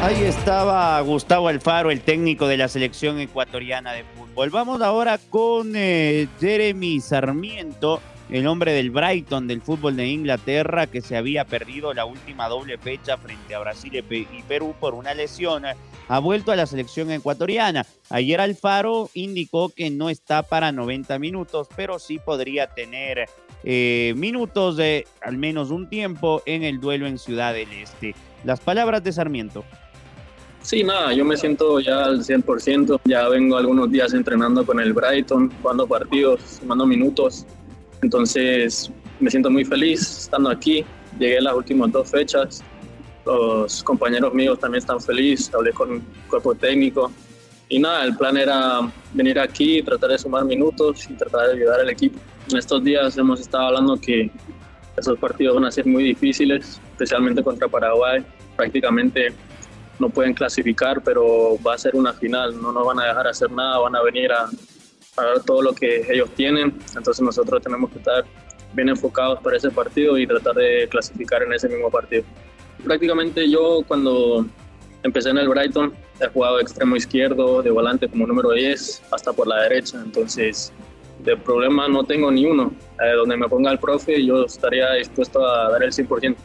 Ahí 0.00 0.22
estaba 0.22 1.00
Gustavo 1.00 1.48
Alfaro, 1.48 1.90
el 1.90 2.02
técnico 2.02 2.46
de 2.46 2.56
la 2.56 2.68
selección 2.68 3.18
ecuatoriana 3.18 3.92
de 3.92 4.04
fútbol. 4.04 4.48
Vamos 4.48 4.80
ahora 4.80 5.18
con 5.18 5.72
eh, 5.74 6.28
Jeremy 6.38 7.00
Sarmiento, 7.00 8.00
el 8.30 8.46
hombre 8.46 8.72
del 8.72 8.92
Brighton 8.92 9.48
del 9.48 9.60
fútbol 9.60 9.96
de 9.96 10.06
Inglaterra, 10.06 10.86
que 10.86 11.00
se 11.00 11.16
había 11.16 11.44
perdido 11.44 11.92
la 11.94 12.04
última 12.04 12.48
doble 12.48 12.78
fecha 12.78 13.18
frente 13.18 13.56
a 13.56 13.58
Brasil 13.58 14.04
y 14.08 14.42
Perú 14.44 14.72
por 14.78 14.94
una 14.94 15.14
lesión. 15.14 15.64
Ha 16.06 16.18
vuelto 16.20 16.52
a 16.52 16.56
la 16.56 16.66
selección 16.66 17.10
ecuatoriana. 17.10 17.84
Ayer 18.08 18.40
Alfaro 18.40 19.10
indicó 19.14 19.68
que 19.68 19.90
no 19.90 20.10
está 20.10 20.44
para 20.44 20.70
90 20.70 21.18
minutos, 21.18 21.66
pero 21.74 21.98
sí 21.98 22.20
podría 22.20 22.68
tener 22.68 23.28
eh, 23.64 24.14
minutos 24.16 24.76
de 24.76 25.08
al 25.20 25.38
menos 25.38 25.72
un 25.72 25.88
tiempo 25.88 26.40
en 26.46 26.62
el 26.62 26.78
duelo 26.78 27.08
en 27.08 27.18
Ciudad 27.18 27.52
del 27.52 27.72
Este. 27.72 28.14
Las 28.44 28.60
palabras 28.60 29.02
de 29.02 29.12
Sarmiento. 29.12 29.64
Sí, 30.62 30.82
nada, 30.84 31.12
yo 31.14 31.24
me 31.24 31.36
siento 31.36 31.80
ya 31.80 32.04
al 32.04 32.22
100%, 32.22 33.00
ya 33.04 33.28
vengo 33.28 33.56
algunos 33.56 33.90
días 33.90 34.12
entrenando 34.12 34.66
con 34.66 34.80
el 34.80 34.92
Brighton, 34.92 35.50
jugando 35.62 35.86
partidos, 35.86 36.58
sumando 36.60 36.84
minutos, 36.84 37.46
entonces 38.02 38.90
me 39.18 39.30
siento 39.30 39.50
muy 39.50 39.64
feliz 39.64 40.00
estando 40.00 40.50
aquí, 40.50 40.84
llegué 41.18 41.38
a 41.38 41.42
las 41.42 41.54
últimas 41.54 41.90
dos 41.90 42.10
fechas, 42.10 42.62
los 43.24 43.82
compañeros 43.82 44.32
míos 44.32 44.58
también 44.58 44.80
están 44.80 45.00
felices, 45.00 45.52
hablé 45.54 45.72
con 45.72 45.92
el 45.92 46.02
cuerpo 46.28 46.54
técnico. 46.54 47.10
Y 47.68 47.78
nada, 47.78 48.04
el 48.04 48.16
plan 48.16 48.36
era 48.38 48.90
venir 49.12 49.38
aquí, 49.38 49.82
tratar 49.82 50.10
de 50.10 50.18
sumar 50.18 50.46
minutos 50.46 51.06
y 51.10 51.14
tratar 51.14 51.48
de 51.48 51.56
ayudar 51.56 51.80
al 51.80 51.90
equipo. 51.90 52.18
En 52.50 52.56
estos 52.56 52.82
días 52.82 53.18
hemos 53.18 53.40
estado 53.40 53.66
hablando 53.66 54.00
que 54.00 54.30
esos 54.96 55.18
partidos 55.18 55.56
van 55.56 55.66
a 55.66 55.70
ser 55.70 55.84
muy 55.84 56.04
difíciles, 56.04 56.80
especialmente 56.92 57.42
contra 57.42 57.68
Paraguay, 57.68 58.24
prácticamente 58.56 59.34
no 59.98 60.10
pueden 60.10 60.34
clasificar, 60.34 61.02
pero 61.02 61.58
va 61.66 61.74
a 61.74 61.78
ser 61.78 61.96
una 61.96 62.12
final, 62.12 62.60
no 62.60 62.72
nos 62.72 62.86
van 62.86 63.00
a 63.00 63.06
dejar 63.06 63.26
hacer 63.26 63.50
nada, 63.50 63.78
van 63.78 63.96
a 63.96 64.02
venir 64.02 64.32
a, 64.32 64.44
a 64.44 65.24
ver 65.24 65.40
todo 65.44 65.62
lo 65.62 65.72
que 65.72 66.06
ellos 66.10 66.30
tienen, 66.34 66.78
entonces 66.96 67.20
nosotros 67.20 67.62
tenemos 67.62 67.90
que 67.90 67.98
estar 67.98 68.24
bien 68.72 68.88
enfocados 68.88 69.40
para 69.40 69.56
ese 69.56 69.70
partido 69.70 70.18
y 70.18 70.26
tratar 70.26 70.54
de 70.54 70.88
clasificar 70.90 71.42
en 71.42 71.52
ese 71.52 71.68
mismo 71.68 71.90
partido. 71.90 72.24
Prácticamente 72.84 73.48
yo 73.50 73.82
cuando 73.86 74.46
empecé 75.02 75.30
en 75.30 75.38
el 75.38 75.48
Brighton 75.48 75.92
he 76.20 76.28
jugado 76.28 76.56
de 76.56 76.62
extremo 76.62 76.96
izquierdo, 76.96 77.62
de 77.62 77.70
volante 77.70 78.08
como 78.08 78.26
número 78.26 78.52
10, 78.52 79.02
hasta 79.10 79.32
por 79.32 79.46
la 79.46 79.62
derecha, 79.62 80.00
entonces 80.04 80.72
de 81.20 81.36
problema 81.36 81.88
no 81.88 82.04
tengo 82.04 82.30
ni 82.30 82.46
uno. 82.46 82.72
Eh, 83.02 83.14
donde 83.16 83.36
me 83.36 83.48
ponga 83.48 83.70
el 83.70 83.78
profe 83.78 84.24
yo 84.24 84.44
estaría 84.44 84.92
dispuesto 84.94 85.44
a 85.44 85.70
dar 85.70 85.82
el 85.82 85.92
100%. 85.92 86.36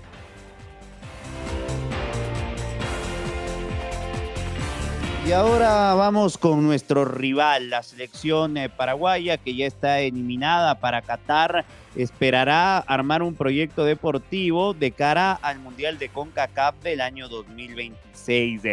Y 5.25 5.31
ahora 5.31 5.93
vamos 5.93 6.37
con 6.37 6.63
nuestro 6.63 7.05
rival, 7.05 7.69
la 7.69 7.81
selección 7.81 8.57
eh, 8.57 8.67
paraguaya, 8.67 9.37
que 9.37 9.55
ya 9.55 9.65
está 9.65 10.01
eliminada 10.01 10.75
para 10.81 11.01
Qatar. 11.01 11.63
Esperará 11.95 12.79
armar 12.79 13.23
un 13.23 13.33
proyecto 13.33 13.85
deportivo 13.85 14.73
de 14.73 14.91
cara 14.91 15.31
al 15.31 15.59
Mundial 15.59 15.97
de 15.97 16.09
CONCACAF 16.09 16.75
del 16.83 16.99
año 16.99 17.29
2026. 17.29 18.63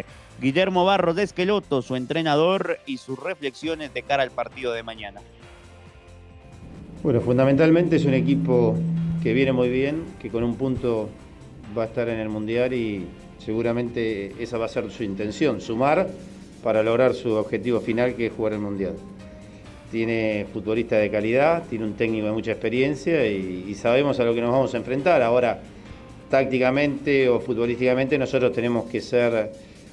Guillermo 0.41 0.85
Barros 0.85 1.15
de 1.15 1.23
Esqueloto, 1.23 1.83
su 1.83 1.95
entrenador, 1.95 2.81
y 2.85 2.97
sus 2.97 3.17
reflexiones 3.17 3.95
de 3.95 4.03
cara 4.03 4.25
al 4.25 4.33
partido 4.33 4.73
de 4.73 4.83
mañana. 4.83 5.21
Bueno, 7.05 7.21
fundamentalmente 7.21 7.95
es 7.95 8.05
un 8.07 8.15
equipo 8.15 8.77
que 9.23 9.35
viene 9.35 9.53
muy 9.53 9.69
bien, 9.69 10.05
que 10.19 10.31
con 10.31 10.43
un 10.43 10.57
punto 10.57 11.11
va 11.79 11.85
a 11.85 11.87
estar 11.87 12.09
en 12.09 12.19
el 12.19 12.29
Mundial 12.29 12.73
y 12.73 13.07
seguramente 13.39 14.35
esa 14.43 14.59
va 14.59 14.65
a 14.67 14.69
ser 14.69 14.91
su 14.91 15.05
intención, 15.05 15.61
sumar 15.61 16.09
para 16.63 16.83
lograr 16.83 17.15
su 17.15 17.33
objetivo 17.33 17.81
final 17.81 18.15
que 18.15 18.27
es 18.27 18.33
jugar 18.33 18.55
el 18.55 18.59
Mundial. 18.61 18.95
Tiene 19.91 20.47
futbolistas 20.53 21.01
de 21.01 21.11
calidad, 21.11 21.65
tiene 21.69 21.85
un 21.85 21.95
técnico 21.95 22.27
de 22.27 22.33
mucha 22.33 22.53
experiencia 22.53 23.27
y, 23.27 23.75
sabemos 23.75 24.21
a 24.21 24.25
lo 24.25 24.35
que 24.35 24.41
nos 24.41 24.53
vamos 24.53 24.73
a 24.75 24.77
enfrentar. 24.77 25.21
Ahora, 25.23 25.61
tácticamente 26.31 27.29
o 27.29 27.41
futbolísticamente 27.41 28.17
nosotros 28.17 28.53
tenemos 28.53 28.89
que 28.89 29.01
ser 29.01 29.51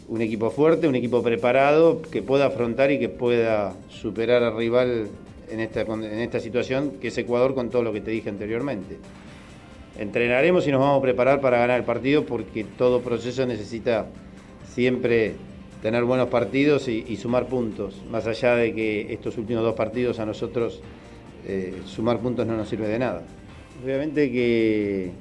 un 0.08 0.22
equipo 0.22 0.52
fuerte, 0.52 0.88
un 0.88 0.96
equipo 0.96 1.24
preparado, 1.24 2.02
que 2.02 2.22
pueda 2.22 2.48
afrontar 2.48 2.92
y 2.92 3.00
que 3.00 3.10
pueda 3.10 3.74
superar 3.90 4.44
al 4.44 4.56
rival 4.56 5.08
en 5.50 5.60
esta 5.60 6.40
situación, 6.40 6.94
que 7.02 7.08
es 7.08 7.18
Ecuador 7.18 7.56
con 7.56 7.70
todo 7.70 7.82
lo 7.82 7.92
que 7.92 8.02
te 8.02 8.12
dije 8.12 8.30
anteriormente. 8.30 8.98
Entrenaremos 9.98 10.68
y 10.68 10.72
nos 10.72 10.80
vamos 10.80 11.00
a 11.00 11.02
preparar 11.02 11.42
para 11.42 11.58
ganar 11.58 11.80
el 11.80 11.86
partido 11.86 12.24
porque 12.24 12.64
todo 12.64 13.02
proceso 13.02 13.48
necesita 13.48 14.06
siempre 14.72 15.34
tener 15.82 16.04
buenos 16.04 16.30
partidos 16.30 16.88
y, 16.88 17.16
sumar 17.18 17.48
puntos, 17.48 18.02
más 18.10 18.26
allá 18.28 18.56
de 18.56 18.74
que 18.74 19.14
estos 19.14 19.38
últimos 19.38 19.64
dos 19.64 19.76
partidos 19.76 20.20
a 20.20 20.26
nosotros 20.26 20.82
eh, 21.46 21.82
sumar 21.86 22.20
puntos 22.20 22.48
no 22.48 22.58
nos 22.58 22.68
sirve 22.68 22.88
de 22.88 23.00
nada. 23.00 23.24
Obviamente 23.84 24.32
que 24.32 25.12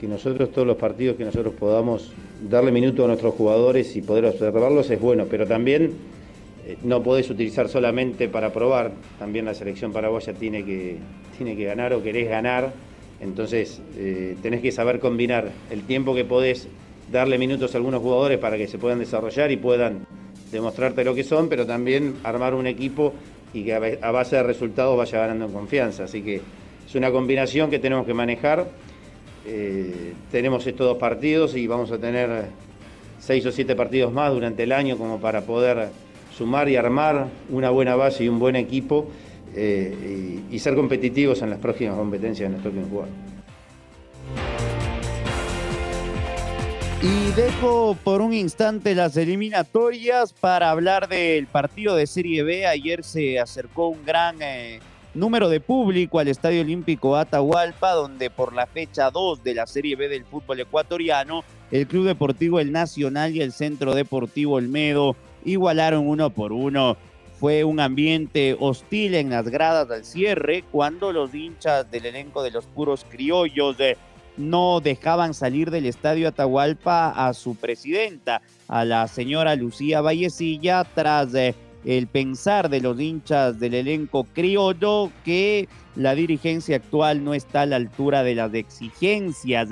que 0.00 0.06
nosotros 0.06 0.52
todos 0.52 0.66
los 0.66 0.76
partidos 0.76 1.16
que 1.16 1.24
nosotros 1.24 1.54
podamos 1.54 2.12
darle 2.48 2.70
minuto 2.70 3.04
a 3.04 3.08
nuestros 3.08 3.34
jugadores 3.34 3.96
y 3.96 4.02
poder 4.02 4.26
observarlos 4.26 4.90
es 4.90 5.00
bueno, 5.00 5.26
pero 5.30 5.46
también 5.46 5.92
eh, 6.66 6.76
no 6.82 7.02
podés 7.02 7.30
utilizar 7.30 7.68
solamente 7.68 8.28
para 8.28 8.52
probar, 8.52 8.92
también 9.18 9.46
la 9.46 9.54
selección 9.54 9.92
paraguaya 9.92 10.34
tiene 10.34 10.64
que, 10.64 10.96
tiene 11.36 11.56
que 11.56 11.64
ganar 11.64 11.94
o 11.94 12.02
querés 12.02 12.28
ganar, 12.28 12.72
entonces 13.20 13.80
eh, 13.96 14.36
tenés 14.42 14.60
que 14.60 14.70
saber 14.70 15.00
combinar 15.00 15.50
el 15.70 15.82
tiempo 15.82 16.14
que 16.14 16.24
podés 16.24 16.68
darle 17.10 17.38
minutos 17.38 17.74
a 17.74 17.78
algunos 17.78 18.02
jugadores 18.02 18.38
para 18.38 18.56
que 18.56 18.66
se 18.66 18.78
puedan 18.78 18.98
desarrollar 18.98 19.50
y 19.50 19.56
puedan 19.56 20.06
demostrarte 20.50 21.04
lo 21.04 21.14
que 21.14 21.24
son, 21.24 21.48
pero 21.48 21.66
también 21.66 22.16
armar 22.24 22.54
un 22.54 22.66
equipo 22.66 23.12
y 23.52 23.64
que 23.64 23.74
a 23.74 24.10
base 24.10 24.36
de 24.36 24.42
resultados 24.42 24.96
vaya 24.96 25.20
ganando 25.20 25.46
en 25.46 25.52
confianza, 25.52 26.04
así 26.04 26.22
que 26.22 26.40
es 26.86 26.94
una 26.94 27.10
combinación 27.10 27.70
que 27.70 27.78
tenemos 27.78 28.06
que 28.06 28.14
manejar 28.14 28.66
eh, 29.48 30.14
tenemos 30.32 30.66
estos 30.66 30.88
dos 30.88 30.98
partidos 30.98 31.54
y 31.54 31.68
vamos 31.68 31.92
a 31.92 31.98
tener 31.98 32.46
seis 33.20 33.46
o 33.46 33.52
siete 33.52 33.76
partidos 33.76 34.12
más 34.12 34.32
durante 34.32 34.64
el 34.64 34.72
año 34.72 34.98
como 34.98 35.20
para 35.20 35.42
poder 35.42 35.88
sumar 36.36 36.68
y 36.68 36.74
armar 36.74 37.28
una 37.48 37.70
buena 37.70 37.94
base 37.94 38.24
y 38.24 38.28
un 38.28 38.40
buen 38.40 38.56
equipo 38.56 39.06
eh, 39.54 40.42
y, 40.50 40.58
ser 40.58 40.74
competitivos 40.74 41.42
en 41.42 41.50
las 41.50 41.60
próximas 41.60 41.96
competencias 41.96 42.50
que 42.50 42.56
nos 42.56 42.64
toquen. 42.64 43.35
Y 47.06 47.30
dejo 47.36 47.96
por 48.02 48.20
un 48.20 48.32
instante 48.32 48.96
las 48.96 49.16
eliminatorias 49.16 50.32
para 50.32 50.70
hablar 50.70 51.06
del 51.06 51.46
partido 51.46 51.94
de 51.94 52.08
Serie 52.08 52.42
B. 52.42 52.66
Ayer 52.66 53.04
se 53.04 53.38
acercó 53.38 53.86
un 53.90 54.04
gran 54.04 54.42
eh, 54.42 54.80
número 55.14 55.48
de 55.48 55.60
público 55.60 56.18
al 56.18 56.26
Estadio 56.26 56.62
Olímpico 56.62 57.14
Atahualpa, 57.14 57.92
donde 57.92 58.28
por 58.28 58.52
la 58.52 58.66
fecha 58.66 59.12
2 59.12 59.44
de 59.44 59.54
la 59.54 59.68
Serie 59.68 59.94
B 59.94 60.08
del 60.08 60.24
fútbol 60.24 60.58
ecuatoriano, 60.58 61.44
el 61.70 61.86
Club 61.86 62.06
Deportivo 62.06 62.58
El 62.58 62.72
Nacional 62.72 63.36
y 63.36 63.40
el 63.40 63.52
Centro 63.52 63.94
Deportivo 63.94 64.54
Olmedo 64.54 65.14
igualaron 65.44 66.08
uno 66.08 66.30
por 66.30 66.52
uno. 66.52 66.96
Fue 67.38 67.62
un 67.62 67.78
ambiente 67.78 68.56
hostil 68.58 69.14
en 69.14 69.30
las 69.30 69.48
gradas 69.48 69.88
al 69.92 70.04
cierre 70.04 70.64
cuando 70.72 71.12
los 71.12 71.32
hinchas 71.32 71.88
del 71.88 72.06
elenco 72.06 72.42
de 72.42 72.50
los 72.50 72.66
puros 72.66 73.06
criollos 73.08 73.78
eh, 73.78 73.96
no 74.36 74.80
dejaban 74.80 75.34
salir 75.34 75.70
del 75.70 75.86
estadio 75.86 76.28
Atahualpa 76.28 77.10
a 77.10 77.34
su 77.34 77.54
presidenta, 77.54 78.42
a 78.68 78.84
la 78.84 79.08
señora 79.08 79.56
Lucía 79.56 80.00
Vallecilla, 80.00 80.84
tras 80.84 81.34
eh, 81.34 81.54
el 81.84 82.08
pensar 82.08 82.68
de 82.68 82.80
los 82.80 83.00
hinchas 83.00 83.60
del 83.60 83.74
elenco 83.74 84.24
criollo 84.24 85.10
que 85.24 85.68
la 85.94 86.14
dirigencia 86.14 86.76
actual 86.76 87.24
no 87.24 87.32
está 87.32 87.62
a 87.62 87.66
la 87.66 87.76
altura 87.76 88.22
de 88.22 88.34
las 88.34 88.52
exigencias, 88.54 89.68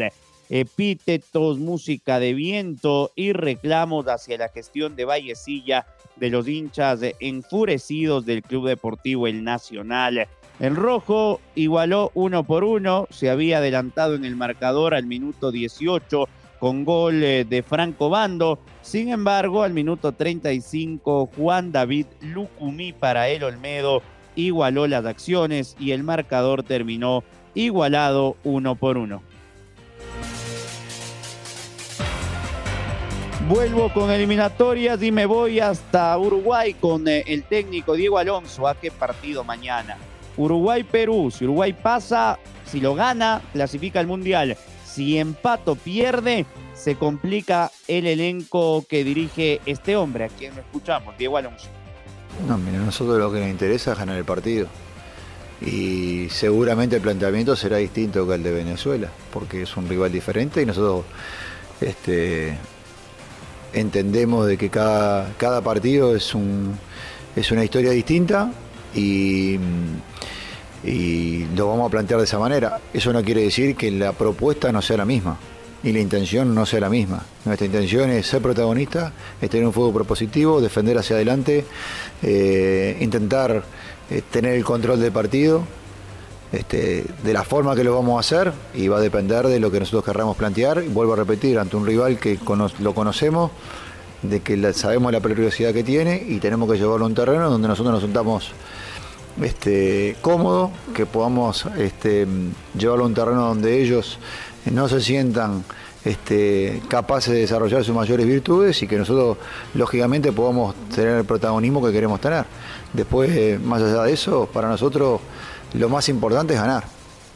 epítetos, 0.49 1.59
música 1.59 2.21
de 2.21 2.35
viento 2.35 3.11
y 3.17 3.33
reclamos 3.33 4.07
hacia 4.07 4.39
la 4.39 4.49
gestión 4.49 4.95
de 4.95 5.05
Vallecilla 5.05 5.87
de 6.17 6.31
los 6.31 6.47
hinchas 6.47 7.01
enfurecidos 7.19 8.25
del 8.25 8.43
Club 8.43 8.69
Deportivo 8.69 9.27
El 9.27 9.43
Nacional. 9.43 10.29
El 10.61 10.77
rojo 10.77 11.41
igualó 11.57 12.13
uno 12.15 12.45
por 12.45 12.63
uno, 12.63 13.09
se 13.11 13.29
había 13.29 13.59
adelantado 13.59 14.15
en 14.15 14.25
el 14.25 14.37
marcador 14.37 14.95
al 14.95 15.07
minuto 15.07 15.51
18 15.51 16.29
con 16.61 16.85
gol 16.85 17.23
eh, 17.23 17.45
de 17.45 17.63
Franco 17.63 18.09
Bando. 18.09 18.59
Sin 18.81 19.09
embargo, 19.09 19.65
al 19.65 19.73
minuto 19.75 20.13
35, 20.13 21.31
Juan 21.37 21.73
David 21.73 22.07
Lucumí 22.21 22.93
para 22.93 23.29
el 23.29 23.43
Olmedo 23.43 24.03
igualó 24.37 24.87
las 24.87 25.05
acciones 25.05 25.77
y 25.79 25.91
el 25.91 26.05
marcador 26.05 26.63
terminó 26.63 27.25
igualado 27.55 28.37
uno 28.45 28.77
por 28.77 28.97
uno. 28.97 29.23
Vuelvo 33.49 33.93
con 33.93 34.11
eliminatorias 34.11 35.03
y 35.03 35.13
me 35.13 35.27
voy 35.27 35.61
hasta 35.61 36.17
Uruguay 36.17 36.73
con 36.75 37.07
eh, 37.09 37.25
el 37.27 37.43
técnico 37.43 37.93
Diego 37.93 38.17
Alonso. 38.17 38.67
¿A 38.67 38.75
qué 38.75 38.91
partido 38.91 39.45
mañana? 39.45 39.99
Uruguay-Perú. 40.37 41.31
Si 41.31 41.45
Uruguay 41.45 41.73
pasa, 41.73 42.39
si 42.65 42.81
lo 42.81 42.95
gana, 42.95 43.43
clasifica 43.53 44.01
al 44.01 44.07
Mundial. 44.07 44.57
Si 44.85 45.19
empato 45.19 45.77
pierde, 45.77 46.47
se 46.75 46.97
complica 46.97 47.71
el 47.89 48.07
elenco 48.07 48.85
que 48.89 49.05
dirige 49.05 49.61
este 49.67 49.97
hombre, 49.97 50.25
a 50.25 50.29
quien 50.29 50.57
escuchamos, 50.59 51.17
Diego 51.17 51.37
Alonso. 51.37 51.69
No, 52.47 52.59
mira, 52.59 52.79
nosotros 52.79 53.19
lo 53.19 53.33
que 53.33 53.41
nos 53.41 53.49
interesa 53.49 53.93
es 53.93 53.99
ganar 53.99 54.17
el 54.17 54.25
partido. 54.25 54.67
Y 55.61 56.29
seguramente 56.31 56.97
el 56.97 57.03
planteamiento 57.03 57.57
será 57.57 57.77
distinto 57.79 58.27
que 58.27 58.35
el 58.35 58.43
de 58.43 58.53
Venezuela, 58.53 59.09
porque 59.33 59.63
es 59.63 59.77
un 59.77 59.89
rival 59.89 60.13
diferente 60.13 60.61
y 60.61 60.67
nosotros 60.67 61.05
este, 61.81 62.59
entendemos 63.73 64.47
de 64.47 64.59
que 64.59 64.69
cada, 64.69 65.33
cada 65.39 65.63
partido 65.63 66.15
es, 66.15 66.35
un, 66.35 66.77
es 67.37 67.51
una 67.51 67.65
historia 67.65 67.93
distinta 67.93 68.53
y 68.95 69.59
y 70.85 71.47
lo 71.57 71.69
vamos 71.69 71.89
a 71.89 71.91
plantear 71.91 72.21
de 72.21 72.25
esa 72.25 72.39
manera. 72.39 72.81
Eso 72.93 73.13
no 73.13 73.23
quiere 73.23 73.43
decir 73.43 73.77
que 73.77 73.91
la 73.91 74.13
propuesta 74.13 74.71
no 74.73 74.83
sea 74.83 74.99
la 74.99 75.05
misma 75.05 75.39
y 75.83 75.93
la 75.93 76.01
intención 76.01 76.55
no 76.55 76.67
sea 76.67 76.81
la 76.81 76.89
misma. 76.89 77.25
Nuestra 77.45 77.67
intención 77.67 78.11
es 78.11 78.27
ser 78.27 78.43
protagonista, 78.43 79.13
es 79.41 79.51
tener 79.51 79.67
un 79.67 79.73
fuego 79.73 79.93
propositivo, 79.93 80.61
defender 80.61 80.97
hacia 80.99 81.17
adelante, 81.17 81.65
eh, 82.23 82.97
intentar 83.01 83.63
eh, 84.11 84.23
tener 84.31 84.55
el 84.55 84.65
control 84.65 85.01
del 85.01 85.13
partido. 85.13 85.63
Este, 86.53 87.05
de 87.25 87.33
la 87.33 87.43
forma 87.43 87.75
que 87.75 87.83
lo 87.83 87.97
vamos 87.97 88.17
a 88.17 88.21
hacer 88.21 88.53
y 88.75 88.87
va 88.87 88.99
a 88.99 89.01
depender 89.01 89.49
de 89.49 89.59
lo 89.59 89.73
que 89.73 89.81
nosotros 89.81 90.05
querramos 90.05 90.37
plantear. 90.37 90.85
Vuelvo 90.85 91.15
a 91.15 91.17
repetir, 91.17 91.59
ante 91.59 91.77
un 91.77 91.85
rival 91.85 92.19
que 92.19 92.39
lo 92.79 92.95
conocemos, 92.95 93.51
de 94.23 94.41
que 94.41 94.73
sabemos 94.73 95.13
la 95.13 95.21
peligrosidad 95.21 95.73
que 95.73 95.83
tiene 95.83 96.23
y 96.27 96.39
tenemos 96.39 96.71
que 96.71 96.79
llevarlo 96.79 97.05
a 97.05 97.09
un 97.09 97.15
terreno 97.15 97.51
donde 97.51 97.69
nosotros 97.69 97.93
nos 97.93 98.03
sentamos 98.03 98.53
este, 99.43 100.17
cómodo, 100.21 100.71
que 100.95 101.07
podamos 101.07 101.67
este, 101.79 102.27
llevarlo 102.79 103.05
a 103.05 103.07
un 103.07 103.15
terreno 103.15 103.47
donde 103.47 103.83
ellos 103.83 104.19
no 104.71 104.89
se 104.89 105.01
sientan 105.01 105.65
este, 106.05 106.83
capaces 106.89 107.33
de 107.33 107.41
desarrollar 107.41 107.85
sus 107.85 107.95
mayores 107.95 108.27
virtudes 108.27 108.83
y 108.83 108.87
que 108.87 108.97
nosotros, 108.97 109.39
lógicamente, 109.75 110.33
podamos 110.33 110.75
tener 110.95 111.19
el 111.19 111.25
protagonismo 111.25 111.85
que 111.85 111.93
queremos 111.93 112.21
tener. 112.21 112.45
Después, 112.93 113.31
eh, 113.31 113.59
más 113.63 113.83
allá 113.83 114.03
de 114.03 114.13
eso, 114.13 114.49
para 114.53 114.69
nosotros 114.69 115.21
lo 115.75 115.89
más 115.89 116.09
importante 116.09 116.55
es 116.55 116.61
ganar. 116.61 116.85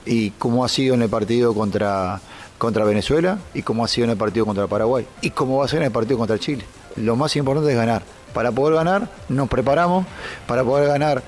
Y 0.04 0.30
como 0.32 0.64
ha 0.64 0.68
sido 0.68 0.94
en 0.94 1.02
el 1.02 1.08
partido 1.08 1.54
contra, 1.54 2.20
contra 2.56 2.84
Venezuela 2.84 3.38
y 3.54 3.62
como 3.62 3.84
ha 3.84 3.88
sido 3.88 4.04
en 4.04 4.10
el 4.10 4.16
partido 4.16 4.46
contra 4.46 4.66
Paraguay 4.66 5.06
y 5.20 5.30
como 5.30 5.58
va 5.58 5.64
a 5.64 5.68
ser 5.68 5.80
en 5.80 5.86
el 5.86 5.92
partido 5.92 6.18
contra 6.18 6.38
Chile. 6.38 6.64
Lo 6.96 7.16
más 7.16 7.34
importante 7.36 7.70
es 7.70 7.76
ganar. 7.76 8.02
Para 8.32 8.52
poder 8.52 8.74
ganar, 8.74 9.08
nos 9.28 9.48
preparamos. 9.48 10.06
Para 10.46 10.62
poder 10.62 10.88
ganar, 10.88 11.22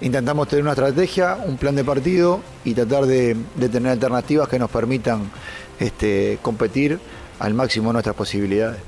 intentamos 0.00 0.48
tener 0.48 0.62
una 0.62 0.72
estrategia, 0.72 1.38
un 1.44 1.56
plan 1.56 1.74
de 1.74 1.84
partido 1.84 2.40
y 2.64 2.74
tratar 2.74 3.06
de, 3.06 3.36
tener 3.70 3.92
alternativas 3.92 4.48
que 4.48 4.58
nos 4.58 4.70
permitan 4.70 5.30
este, 5.78 6.38
competir 6.42 6.98
al 7.38 7.54
máximo 7.54 7.92
nuestras 7.92 8.16
posibilidades. 8.16 8.80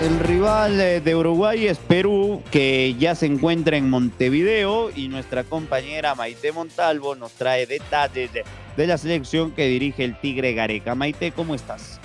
El 0.00 0.20
rival 0.20 0.80
eh, 0.80 1.00
de 1.00 1.16
Uruguay 1.16 1.66
es 1.66 1.78
Perú, 1.78 2.40
que 2.52 2.94
ya 3.00 3.16
se 3.16 3.26
encuentra 3.26 3.76
en 3.76 3.90
Montevideo 3.90 4.92
y 4.94 5.08
nuestra 5.08 5.42
compañera 5.42 6.14
Maite 6.14 6.52
Montalvo 6.52 7.16
nos 7.16 7.32
trae 7.32 7.66
detalles 7.66 8.30
de, 8.32 8.86
la 8.86 8.96
selección 8.96 9.50
que 9.50 9.66
dirige 9.66 10.04
el 10.04 10.16
Tigre 10.20 10.52
Gareca. 10.52 10.94
Maite, 10.94 11.32
¿cómo 11.32 11.56
estás? 11.56 11.97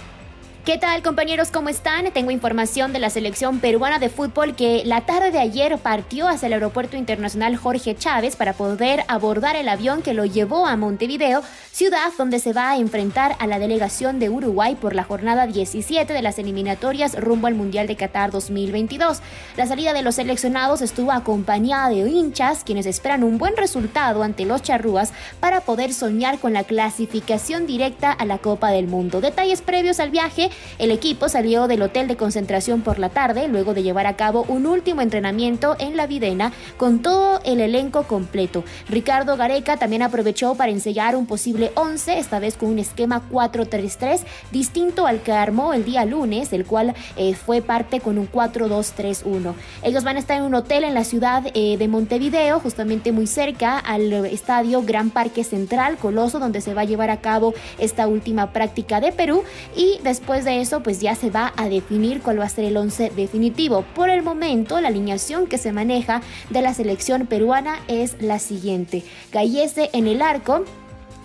¿Qué 0.65 0.77
tal 0.77 1.03
compañeros? 1.03 1.51
¿Cómo 1.51 1.67
están? 1.67 2.09
Tengo 2.13 2.31
información 2.31 2.93
de 2.93 2.99
la 2.99 3.09
selección 3.09 3.59
peruana 3.59 3.99
de 3.99 4.07
fútbol 4.07 4.55
que 4.55 4.83
la 4.85 5.01
tarde 5.01 5.29
de 5.29 5.39
ayer 5.39 5.77
partió 5.77 6.29
hacia 6.29 6.47
el 6.47 6.53
Aeropuerto 6.53 6.95
Internacional 6.95 7.57
Jorge 7.57 7.97
Chávez 7.97 8.37
para 8.37 8.53
poder 8.53 9.03
abordar 9.09 9.57
el 9.57 9.67
avión 9.67 10.01
que 10.01 10.13
lo 10.13 10.23
llevó 10.23 10.65
a 10.65 10.77
Montevideo, 10.77 11.43
ciudad 11.73 12.13
donde 12.17 12.39
se 12.39 12.53
va 12.53 12.69
a 12.69 12.77
enfrentar 12.77 13.35
a 13.39 13.47
la 13.47 13.59
delegación 13.59 14.19
de 14.19 14.29
Uruguay 14.29 14.77
por 14.79 14.95
la 14.95 15.03
jornada 15.03 15.47
17 15.47 16.13
de 16.13 16.21
las 16.21 16.39
eliminatorias 16.39 17.19
rumbo 17.19 17.47
al 17.47 17.55
Mundial 17.55 17.85
de 17.85 17.97
Qatar 17.97 18.31
2022. 18.31 19.19
La 19.57 19.67
salida 19.67 19.91
de 19.91 20.01
los 20.01 20.15
seleccionados 20.15 20.81
estuvo 20.81 21.11
acompañada 21.11 21.89
de 21.89 22.09
hinchas 22.09 22.63
quienes 22.63 22.85
esperan 22.85 23.25
un 23.25 23.37
buen 23.37 23.57
resultado 23.57 24.23
ante 24.23 24.45
los 24.45 24.61
charrúas 24.61 25.11
para 25.41 25.59
poder 25.59 25.93
soñar 25.93 26.39
con 26.39 26.53
la 26.53 26.63
clasificación 26.63 27.67
directa 27.67 28.13
a 28.13 28.23
la 28.23 28.37
Copa 28.37 28.71
del 28.71 28.87
Mundo. 28.87 29.19
Detalles 29.19 29.61
previos 29.61 29.99
al 29.99 30.09
viaje 30.09 30.51
el 30.79 30.91
equipo 30.91 31.29
salió 31.29 31.67
del 31.67 31.81
hotel 31.81 32.07
de 32.07 32.17
concentración 32.17 32.81
por 32.81 32.99
la 32.99 33.09
tarde 33.09 33.47
luego 33.47 33.73
de 33.73 33.83
llevar 33.83 34.07
a 34.07 34.15
cabo 34.15 34.45
un 34.47 34.65
último 34.65 35.01
entrenamiento 35.01 35.75
en 35.79 35.97
la 35.97 36.07
Videna 36.07 36.51
con 36.77 37.01
todo 37.01 37.41
el 37.45 37.61
elenco 37.61 38.03
completo. 38.03 38.63
Ricardo 38.89 39.37
Gareca 39.37 39.77
también 39.77 40.01
aprovechó 40.01 40.55
para 40.55 40.71
ensayar 40.71 41.15
un 41.15 41.25
posible 41.25 41.71
11, 41.75 42.19
esta 42.19 42.39
vez 42.39 42.57
con 42.57 42.69
un 42.69 42.79
esquema 42.79 43.21
4-3-3 43.31 44.21
distinto 44.51 45.07
al 45.07 45.21
que 45.21 45.31
armó 45.31 45.73
el 45.73 45.85
día 45.85 46.05
lunes, 46.05 46.53
el 46.53 46.65
cual 46.65 46.93
eh, 47.15 47.33
fue 47.33 47.61
parte 47.61 47.99
con 47.99 48.17
un 48.17 48.29
4-2-3-1. 48.31 49.53
Ellos 49.83 50.03
van 50.03 50.17
a 50.17 50.19
estar 50.19 50.37
en 50.37 50.43
un 50.43 50.55
hotel 50.55 50.83
en 50.83 50.93
la 50.93 51.03
ciudad 51.03 51.43
eh, 51.53 51.77
de 51.77 51.87
Montevideo, 51.87 52.59
justamente 52.59 53.11
muy 53.11 53.27
cerca 53.27 53.77
al 53.79 54.11
estadio 54.25 54.83
Gran 54.83 55.09
Parque 55.09 55.43
Central 55.43 55.97
Coloso, 55.97 56.39
donde 56.39 56.61
se 56.61 56.73
va 56.73 56.81
a 56.81 56.85
llevar 56.85 57.09
a 57.09 57.21
cabo 57.21 57.53
esta 57.77 58.07
última 58.07 58.51
práctica 58.51 58.99
de 58.99 59.11
Perú 59.11 59.43
y 59.75 59.99
después 60.03 60.42
de 60.43 60.61
eso, 60.61 60.81
pues 60.83 60.99
ya 60.99 61.15
se 61.15 61.29
va 61.29 61.53
a 61.57 61.69
definir 61.69 62.21
cuál 62.21 62.39
va 62.39 62.45
a 62.45 62.49
ser 62.49 62.65
el 62.65 62.77
11 62.77 63.11
definitivo. 63.15 63.83
Por 63.95 64.09
el 64.09 64.23
momento, 64.23 64.79
la 64.81 64.89
alineación 64.89 65.47
que 65.47 65.57
se 65.57 65.71
maneja 65.71 66.21
de 66.49 66.61
la 66.61 66.73
selección 66.73 67.27
peruana 67.27 67.79
es 67.87 68.15
la 68.21 68.39
siguiente. 68.39 69.03
Gallese 69.31 69.89
en 69.93 70.07
el 70.07 70.21
arco, 70.21 70.65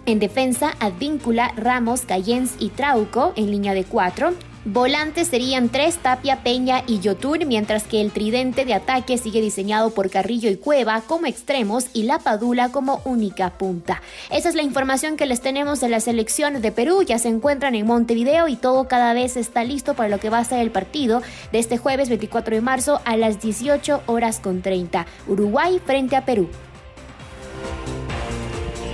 en 0.07 0.19
defensa, 0.19 0.75
Advíncula, 0.81 1.53
Ramos, 1.57 2.03
Cayens 2.03 2.55
y 2.59 2.71
Trauco 2.71 3.33
en 3.37 3.51
línea 3.51 3.75
de 3.75 3.85
cuatro. 3.85 4.33
Volantes 4.65 5.29
serían 5.29 5.69
tres, 5.69 5.99
Tapia, 5.99 6.43
Peña 6.43 6.83
y 6.87 6.99
Yotun, 6.99 7.47
mientras 7.47 7.85
que 7.85 8.01
el 8.01 8.11
tridente 8.11 8.65
de 8.65 8.75
ataque 8.75 9.17
sigue 9.17 9.41
diseñado 9.41 9.91
por 9.91 10.11
Carrillo 10.11 10.51
y 10.51 10.57
Cueva 10.57 11.01
como 11.03 11.27
extremos 11.27 11.87
y 11.95 12.03
la 12.03 12.19
Padula 12.19 12.71
como 12.71 13.01
única 13.05 13.51
punta. 13.51 14.03
Esa 14.31 14.49
es 14.49 14.55
la 14.57 14.63
información 14.63 15.17
que 15.17 15.27
les 15.27 15.41
tenemos 15.41 15.81
de 15.81 15.89
la 15.89 16.01
selección 16.01 16.61
de 16.61 16.73
Perú. 16.73 17.03
Ya 17.03 17.19
se 17.19 17.29
encuentran 17.29 17.77
en 17.77 17.87
Montevideo 17.87 18.49
y 18.49 18.57
todo 18.57 18.89
cada 18.89 19.15
vez 19.15 19.37
está 19.37 19.63
listo 19.63 19.95
para 19.95 20.09
lo 20.09 20.19
que 20.19 20.31
va 20.31 20.39
a 20.39 20.45
ser 20.45 20.59
el 20.59 20.73
partido 20.73 21.23
de 21.53 21.61
este 21.61 21.79
jueves 21.79 22.09
24 22.09 22.57
de 22.57 22.61
marzo 22.61 23.01
a 23.05 23.17
las 23.17 23.41
18 23.41 24.03
horas 24.07 24.41
con 24.41 24.61
30. 24.61 25.07
Uruguay 25.29 25.81
frente 25.85 26.17
a 26.17 26.25
Perú. 26.25 26.49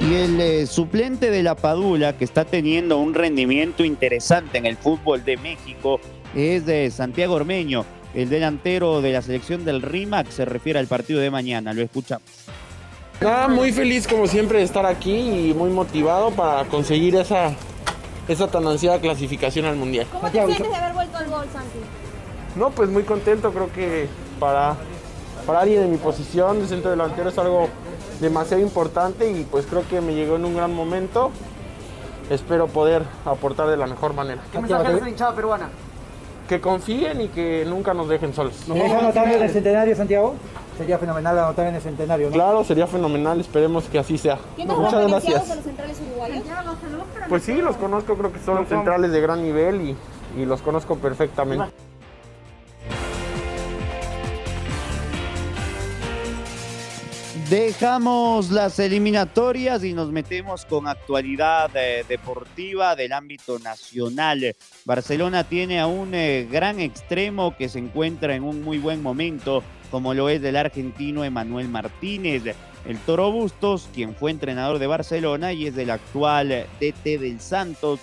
Y 0.06 0.14
el 0.16 0.38
eh, 0.38 0.66
suplente 0.66 1.30
de 1.30 1.42
la 1.42 1.54
Padula, 1.54 2.14
que 2.18 2.24
está 2.24 2.44
teniendo 2.44 2.98
un 2.98 3.14
rendimiento 3.14 3.84
interesante 3.84 4.58
en 4.58 4.66
el 4.66 4.76
fútbol 4.76 5.24
de 5.24 5.38
México, 5.38 5.98
es 6.34 6.66
de 6.66 6.90
Santiago 6.90 7.34
Ormeño, 7.34 7.86
el 8.12 8.28
delantero 8.28 9.00
de 9.00 9.12
la 9.12 9.22
selección 9.22 9.64
del 9.64 9.80
RIMAC, 9.80 10.28
se 10.28 10.44
refiere 10.44 10.78
al 10.78 10.88
partido 10.88 11.20
de 11.20 11.30
mañana. 11.30 11.72
Lo 11.72 11.80
escuchamos. 11.80 12.28
Nada, 13.22 13.48
muy 13.48 13.72
feliz 13.72 14.06
como 14.06 14.26
siempre 14.26 14.58
de 14.58 14.64
estar 14.64 14.84
aquí 14.84 15.48
y 15.48 15.54
muy 15.54 15.70
motivado 15.70 16.30
para 16.32 16.64
conseguir 16.64 17.16
esa, 17.16 17.54
esa 18.28 18.48
tan 18.48 18.66
ansiada 18.66 19.00
clasificación 19.00 19.64
al 19.64 19.76
Mundial. 19.76 20.06
¿Cómo 20.12 20.30
te 20.30 20.32
sientes 20.32 20.68
de 20.68 20.74
haber 20.74 20.92
vuelto 20.92 21.16
al 21.16 21.30
gol, 21.30 21.46
Santi? 21.50 21.78
No, 22.56 22.70
pues 22.70 22.90
muy 22.90 23.04
contento, 23.04 23.50
creo 23.52 23.72
que 23.72 24.06
para, 24.38 24.76
para 25.46 25.60
alguien 25.60 25.80
de 25.80 25.88
mi 25.88 25.96
posición 25.96 26.60
de 26.60 26.68
centro 26.68 26.90
delantero 26.90 27.30
es 27.30 27.38
algo 27.38 27.70
demasiado 28.24 28.62
importante 28.62 29.30
y 29.30 29.44
pues 29.44 29.66
creo 29.66 29.86
que 29.88 30.00
me 30.00 30.14
llegó 30.14 30.36
en 30.36 30.44
un 30.44 30.56
gran 30.56 30.74
momento. 30.74 31.30
Espero 32.30 32.66
poder 32.66 33.02
aportar 33.24 33.68
de 33.68 33.76
la 33.76 33.86
mejor 33.86 34.14
manera. 34.14 34.42
¿Qué 34.50 34.58
mensaje 34.58 34.92
le 34.94 35.00
has 35.00 35.08
hinchada 35.08 35.34
peruana? 35.34 35.68
Que 36.48 36.60
confíen 36.60 37.20
y 37.20 37.28
que 37.28 37.64
nunca 37.66 37.94
nos 37.94 38.08
dejen 38.08 38.34
solos. 38.34 38.66
¿Nos 38.66 38.78
vamos 38.78 38.92
a 38.94 38.98
anotar 38.98 39.28
en 39.28 39.42
el 39.42 39.50
centenario, 39.50 39.94
Santiago? 39.94 40.34
Sería 40.76 40.98
fenomenal 40.98 41.38
anotar 41.38 41.66
en 41.68 41.74
el 41.76 41.82
centenario, 41.82 42.26
¿no? 42.28 42.32
Claro, 42.32 42.64
sería 42.64 42.86
fenomenal, 42.86 43.38
esperemos 43.40 43.84
que 43.84 43.98
así 43.98 44.18
sea. 44.18 44.38
Muchas 44.56 45.08
gracias. 45.08 45.48
de 45.48 45.54
los 45.54 45.64
centrales 45.64 46.00
uruguayos? 46.00 46.44
Pues 47.28 47.42
sí, 47.44 47.54
los 47.54 47.76
conozco, 47.76 48.16
creo 48.16 48.32
que 48.32 48.40
son 48.40 48.66
centrales 48.66 49.12
de 49.12 49.20
gran 49.20 49.42
nivel 49.42 49.80
y, 49.82 49.96
y 50.40 50.44
los 50.46 50.62
conozco 50.62 50.96
perfectamente. 50.96 51.66
Dejamos 57.50 58.52
las 58.52 58.78
eliminatorias 58.78 59.82
y 59.82 59.92
nos 59.92 60.12
metemos 60.12 60.64
con 60.64 60.86
actualidad 60.86 61.68
eh, 61.74 62.04
deportiva 62.08 62.94
del 62.94 63.12
ámbito 63.12 63.58
nacional. 63.58 64.54
Barcelona 64.84 65.42
tiene 65.42 65.80
a 65.80 65.88
un 65.88 66.14
eh, 66.14 66.46
gran 66.48 66.78
extremo 66.78 67.56
que 67.56 67.68
se 67.68 67.80
encuentra 67.80 68.36
en 68.36 68.44
un 68.44 68.62
muy 68.62 68.78
buen 68.78 69.02
momento, 69.02 69.64
como 69.90 70.14
lo 70.14 70.28
es 70.28 70.44
el 70.44 70.54
argentino 70.54 71.24
Emanuel 71.24 71.68
Martínez. 71.68 72.44
El 72.86 72.98
Toro 72.98 73.32
Bustos, 73.32 73.88
quien 73.92 74.14
fue 74.14 74.30
entrenador 74.30 74.78
de 74.78 74.86
Barcelona 74.86 75.52
y 75.52 75.66
es 75.66 75.76
el 75.76 75.90
actual 75.90 76.66
DT 76.80 77.18
del 77.18 77.40
Santos, 77.40 77.98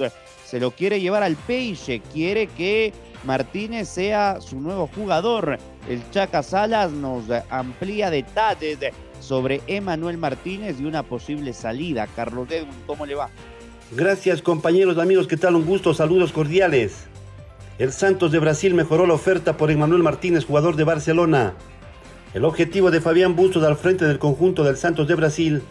se 0.46 0.60
lo 0.60 0.72
quiere 0.72 1.00
llevar 1.00 1.24
al 1.24 1.38
Peixe, 1.38 2.02
quiere 2.12 2.48
que 2.48 2.92
Martínez 3.24 3.88
sea 3.88 4.42
su 4.42 4.60
nuevo 4.60 4.90
jugador. 4.94 5.58
El 5.88 6.02
Chaca 6.12 6.44
Salas 6.44 6.92
nos 6.92 7.24
amplía 7.50 8.10
detalles 8.10 8.78
sobre 9.22 9.62
Emanuel 9.68 10.18
Martínez 10.18 10.80
y 10.80 10.86
una 10.86 11.04
posible 11.04 11.54
salida. 11.54 12.08
Carlos 12.16 12.50
Edwin, 12.52 12.70
¿cómo 12.86 13.06
le 13.06 13.16
va? 13.16 13.30
Gracias 13.92 14.42
compañeros, 14.42 14.98
amigos, 14.98 15.28
¿qué 15.28 15.38
tal? 15.38 15.56
Un 15.56 15.66
gusto, 15.66 15.94
saludos 15.94 16.32
cordiales. 16.32 17.08
El 17.78 17.92
Santos 17.92 18.32
de 18.32 18.40
Brasil 18.40 18.74
mejoró 18.74 19.06
la 19.06 19.14
oferta 19.14 19.58
por 19.58 19.72
Emanuel 19.72 20.04
Martínez, 20.04 20.46
jugador 20.46 20.76
de 20.76 20.84
Barcelona. 20.84 21.54
El 22.34 22.46
objetivo 22.46 22.92
de 22.92 23.02
Fabián 23.02 23.36
Bustos 23.36 23.64
al 23.64 23.76
frente 23.76 24.06
del 24.06 24.20
conjunto 24.20 24.64
del 24.64 24.78
Santos 24.78 25.08
de 25.08 25.16
Brasil 25.16 25.62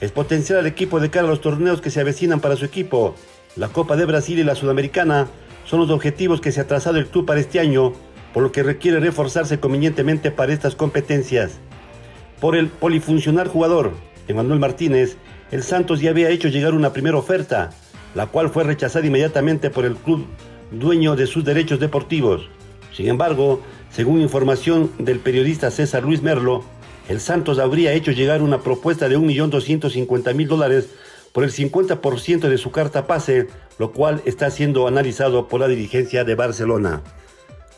es 0.00 0.12
potenciar 0.12 0.58
al 0.58 0.66
equipo 0.66 1.00
de 1.00 1.10
cara 1.10 1.26
a 1.26 1.30
los 1.30 1.40
torneos 1.40 1.80
que 1.80 1.90
se 1.90 2.00
avecinan 2.00 2.40
para 2.40 2.56
su 2.56 2.64
equipo. 2.64 3.14
La 3.56 3.68
Copa 3.68 3.96
de 3.96 4.04
Brasil 4.04 4.38
y 4.38 4.44
la 4.44 4.54
Sudamericana 4.54 5.28
son 5.64 5.80
los 5.80 5.90
objetivos 5.90 6.40
que 6.40 6.52
se 6.52 6.60
ha 6.60 6.66
trazado 6.66 6.98
el 6.98 7.06
club 7.06 7.26
para 7.26 7.40
este 7.40 7.60
año, 7.60 7.92
por 8.34 8.42
lo 8.42 8.52
que 8.52 8.62
requiere 8.62 9.00
reforzarse 9.00 9.60
convenientemente 9.60 10.30
para 10.30 10.52
estas 10.52 10.74
competencias. 10.74 11.60
Por 12.40 12.56
el 12.56 12.68
polifuncional 12.68 13.48
jugador, 13.48 13.92
Emanuel 14.26 14.60
Martínez, 14.60 15.16
el 15.50 15.62
Santos 15.62 16.00
ya 16.00 16.10
había 16.10 16.30
hecho 16.30 16.48
llegar 16.48 16.72
una 16.72 16.92
primera 16.92 17.18
oferta, 17.18 17.70
la 18.14 18.28
cual 18.28 18.48
fue 18.48 18.64
rechazada 18.64 19.06
inmediatamente 19.06 19.68
por 19.68 19.84
el 19.84 19.94
club 19.94 20.24
dueño 20.70 21.16
de 21.16 21.26
sus 21.26 21.44
derechos 21.44 21.80
deportivos. 21.80 22.48
Sin 22.94 23.08
embargo, 23.08 23.60
según 23.90 24.22
información 24.22 24.90
del 24.98 25.18
periodista 25.18 25.70
César 25.70 26.02
Luis 26.02 26.22
Merlo, 26.22 26.64
el 27.10 27.20
Santos 27.20 27.58
habría 27.58 27.92
hecho 27.92 28.12
llegar 28.12 28.40
una 28.40 28.60
propuesta 28.62 29.08
de 29.08 29.18
1.250.000 29.18 30.46
dólares 30.46 30.88
por 31.32 31.44
el 31.44 31.52
50% 31.52 32.48
de 32.48 32.58
su 32.58 32.70
carta 32.70 33.06
pase, 33.06 33.48
lo 33.78 33.92
cual 33.92 34.22
está 34.24 34.50
siendo 34.50 34.86
analizado 34.86 35.46
por 35.46 35.60
la 35.60 35.68
dirigencia 35.68 36.24
de 36.24 36.34
Barcelona. 36.36 37.02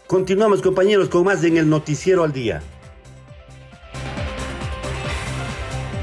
Continuamos 0.07 0.63
compañeros 0.63 1.09
con 1.09 1.25
más 1.25 1.43
en 1.43 1.57
el 1.57 1.69
noticiero 1.69 2.23
al 2.23 2.33
día. 2.33 2.63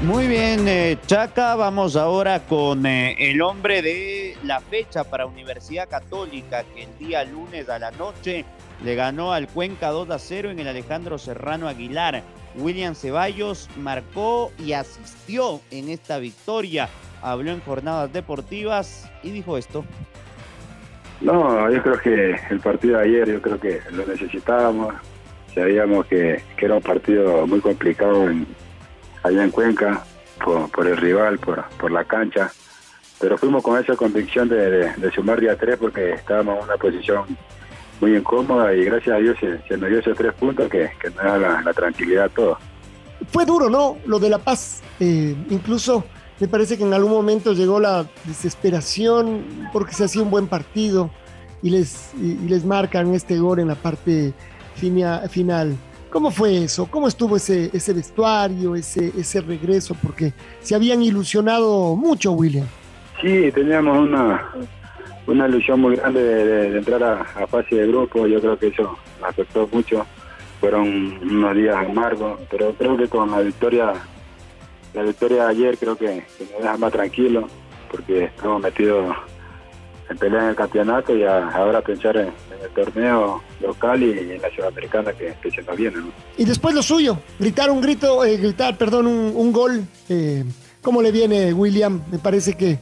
Muy 0.02 0.28
bien, 0.28 0.66
eh, 0.66 0.96
Chaca, 1.06 1.54
vamos 1.56 1.94
ahora 1.94 2.40
con 2.40 2.86
eh, 2.86 3.16
el 3.18 3.42
hombre 3.42 3.82
de 3.82 4.34
la 4.44 4.60
fecha 4.60 5.04
para 5.04 5.26
Universidad 5.26 5.90
Católica, 5.90 6.64
que 6.74 6.84
el 6.84 6.98
día 6.98 7.22
lunes 7.24 7.68
a 7.68 7.78
la 7.78 7.90
noche 7.90 8.46
le 8.82 8.94
ganó 8.94 9.34
al 9.34 9.46
Cuenca 9.46 9.88
2 9.88 10.08
a 10.08 10.18
0 10.18 10.52
en 10.52 10.58
el 10.58 10.68
Alejandro 10.68 11.18
Serrano 11.18 11.68
Aguilar. 11.68 12.22
William 12.56 12.94
Ceballos 12.94 13.68
marcó 13.76 14.50
y 14.58 14.72
asistió 14.72 15.60
en 15.70 15.90
esta 15.90 16.16
victoria. 16.16 16.88
Habló 17.20 17.50
en 17.50 17.60
jornadas 17.60 18.10
deportivas 18.10 19.06
y 19.22 19.32
dijo 19.32 19.58
esto. 19.58 19.84
No, 21.20 21.70
yo 21.70 21.82
creo 21.82 21.98
que 21.98 22.36
el 22.48 22.60
partido 22.60 22.96
de 22.96 23.04
ayer, 23.04 23.32
yo 23.32 23.42
creo 23.42 23.60
que 23.60 23.80
lo 23.90 24.06
necesitábamos. 24.06 24.94
Sabíamos 25.54 26.06
que, 26.06 26.42
que 26.56 26.64
era 26.64 26.76
un 26.76 26.82
partido 26.82 27.46
muy 27.46 27.60
complicado 27.60 28.30
en, 28.30 28.46
allá 29.22 29.44
en 29.44 29.50
Cuenca 29.50 30.04
por, 30.44 30.86
el 30.86 30.96
rival, 30.96 31.38
por, 31.38 31.90
la 31.90 32.04
cancha. 32.04 32.50
Pero 33.18 33.36
fuimos 33.36 33.62
con 33.62 33.78
esa 33.78 33.94
convicción 33.96 34.48
de, 34.48 34.92
sumar 35.14 35.40
día 35.40 35.56
tres 35.56 35.76
porque 35.78 36.12
estábamos 36.12 36.58
en 36.58 36.64
una 36.64 36.76
posición 36.76 37.24
muy 38.00 38.16
incómoda 38.16 38.74
y 38.74 38.84
gracias 38.84 39.16
a 39.16 39.18
Dios 39.18 39.36
se, 39.38 39.76
nos 39.76 39.90
dio 39.90 39.98
esos 39.98 40.16
tres 40.16 40.32
puntos 40.34 40.70
que, 40.70 40.90
nos 41.04 41.16
da 41.16 41.62
la, 41.62 41.72
tranquilidad 41.74 42.24
a 42.24 42.28
todos. 42.30 42.58
Fue 43.30 43.44
duro, 43.44 43.68
¿no? 43.68 43.98
Lo 44.06 44.18
de 44.18 44.30
La 44.30 44.38
Paz. 44.38 44.82
Eh, 44.98 45.36
incluso 45.50 46.04
me 46.38 46.48
parece 46.48 46.78
que 46.78 46.84
en 46.84 46.94
algún 46.94 47.12
momento 47.12 47.52
llegó 47.52 47.78
la 47.78 48.06
desesperación 48.24 49.44
porque 49.74 49.92
se 49.92 50.04
hacía 50.04 50.22
un 50.22 50.30
buen 50.30 50.46
partido. 50.46 51.10
y 51.62 51.68
les, 51.68 52.12
y, 52.18 52.32
y 52.32 52.48
les 52.48 52.64
marcan 52.64 53.14
este 53.14 53.38
gol 53.38 53.58
en 53.60 53.68
la 53.68 53.74
parte 53.74 54.32
finia- 54.76 55.28
final. 55.28 55.76
¿Cómo 56.10 56.32
fue 56.32 56.64
eso? 56.64 56.86
¿Cómo 56.90 57.06
estuvo 57.06 57.36
ese, 57.36 57.70
ese 57.72 57.92
vestuario, 57.92 58.74
ese, 58.74 59.12
ese 59.16 59.40
regreso? 59.40 59.96
Porque 60.02 60.32
se 60.60 60.74
habían 60.74 61.02
ilusionado 61.02 61.94
mucho, 61.94 62.32
William. 62.32 62.66
Sí, 63.20 63.52
teníamos 63.52 63.96
una, 63.98 64.50
ilusión 65.46 65.80
muy 65.80 65.94
grande 65.94 66.22
de, 66.22 66.78
entrar 66.78 67.02
a, 67.04 67.46
fase 67.46 67.76
de 67.76 67.86
grupo. 67.86 68.26
Yo 68.26 68.40
creo 68.40 68.58
que 68.58 68.68
eso 68.68 68.98
afectó 69.22 69.68
mucho. 69.72 70.04
Fueron 70.58 70.88
unos 71.22 71.54
días 71.54 71.76
amargos, 71.76 72.40
pero 72.50 72.74
creo 72.74 72.96
que 72.96 73.08
con 73.08 73.30
la 73.30 73.40
victoria, 73.40 73.92
la 74.92 75.02
victoria 75.02 75.44
de 75.44 75.50
ayer 75.50 75.78
creo 75.78 75.96
que, 75.96 76.24
que 76.36 76.44
nos 76.52 76.60
deja 76.60 76.76
más 76.76 76.92
tranquilos 76.92 77.44
porque 77.90 78.24
estamos 78.24 78.60
metidos 78.62 79.16
en 80.10 80.18
pelea 80.18 80.42
en 80.42 80.48
el 80.50 80.56
campeonato 80.56 81.16
y 81.16 81.22
a- 81.24 81.48
ahora 81.50 81.80
pensar 81.80 82.16
en, 82.16 82.26
en 82.26 82.64
el 82.64 82.70
torneo 82.70 83.42
local 83.60 84.02
y 84.02 84.10
en 84.32 84.42
la 84.42 84.50
sudamericana 84.54 85.12
que, 85.12 85.34
que 85.42 85.50
se 85.50 85.62
nos 85.62 85.76
viene. 85.76 85.96
¿no? 85.98 86.08
Y 86.36 86.44
después 86.44 86.74
lo 86.74 86.82
suyo, 86.82 87.18
gritar 87.38 87.70
un 87.70 87.80
grito, 87.80 88.24
eh, 88.24 88.36
gritar, 88.36 88.76
perdón, 88.76 89.06
un, 89.06 89.32
un 89.34 89.52
gol. 89.52 89.84
Eh, 90.08 90.44
¿Cómo 90.82 91.00
le 91.02 91.12
viene, 91.12 91.52
William? 91.52 92.00
Me 92.10 92.18
parece 92.18 92.54
que 92.54 92.78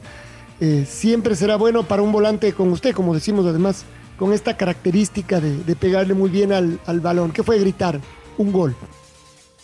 eh, 0.59 0.85
siempre 0.87 1.35
será 1.35 1.55
bueno 1.57 1.83
para 1.83 2.01
un 2.01 2.11
volante 2.11 2.51
con 2.53 2.69
usted, 2.71 2.93
como 2.93 3.13
decimos 3.13 3.45
además, 3.45 3.85
con 4.17 4.33
esta 4.33 4.57
característica 4.57 5.39
de, 5.39 5.57
de 5.63 5.75
pegarle 5.75 6.13
muy 6.13 6.29
bien 6.29 6.51
al, 6.51 6.79
al 6.85 6.99
balón. 6.99 7.31
¿Qué 7.31 7.43
fue 7.43 7.59
gritar? 7.59 7.99
Un 8.37 8.51
gol. 8.51 8.75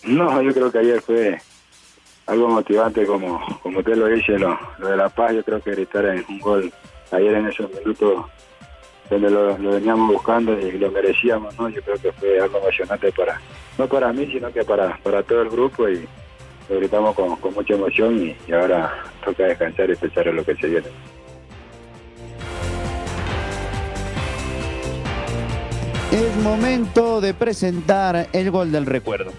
No, 0.04 0.42
yo 0.42 0.54
creo 0.54 0.72
que 0.72 0.78
ayer 0.80 1.02
fue 1.02 1.42
algo 2.28 2.48
motivante 2.50 3.06
como, 3.06 3.42
como 3.64 3.80
usted 3.80 3.96
lo 3.96 4.08
dice, 4.08 4.38
lo, 4.38 4.58
lo 4.80 4.88
de 4.90 4.98
La 4.98 5.10
Paz, 5.10 5.34
yo 5.34 5.44
creo 5.44 5.62
que 5.62 5.72
gritar 5.72 6.06
en 6.06 6.26
un 6.30 6.40
gol 6.40 6.72
ayer 7.12 7.34
en 7.36 7.48
esos 7.48 7.72
minutos 7.72 8.26
donde 9.10 9.30
lo, 9.30 9.58
lo 9.58 9.72
veníamos 9.72 10.12
buscando 10.12 10.58
y 10.60 10.72
lo 10.78 10.92
merecíamos, 10.92 11.58
¿no? 11.60 11.70
Yo 11.70 11.82
creo 11.82 11.98
que 11.98 12.12
fue 12.14 12.40
algo 12.40 12.58
emocionante 12.58 13.12
para, 13.12 13.40
no 13.78 13.88
para 13.88 14.12
mí, 14.12 14.26
sino 14.28 14.52
que 14.52 14.64
para, 14.64 14.98
para 15.04 15.22
todo 15.24 15.42
el 15.44 15.50
grupo 15.50 15.88
y 15.88 16.08
lo 16.70 16.78
gritamos 16.78 17.16
con, 17.16 17.36
con 17.38 17.54
mucha 17.54 17.76
emoción 17.76 18.18
y, 18.18 18.36
y 18.48 18.54
ahora 18.54 19.04
toca 19.24 19.44
descansar 19.44 19.90
y 19.90 19.96
pensar 19.96 20.28
en 20.28 20.36
lo 20.38 20.44
que 20.44 20.56
se 20.56 20.68
viene. 20.68 20.88
Es 26.12 26.36
momento 26.38 27.20
de 27.20 27.34
presentar 27.34 28.30
el 28.32 28.50
gol 28.50 28.72
del 28.72 28.86
recuerdo. 28.86 29.34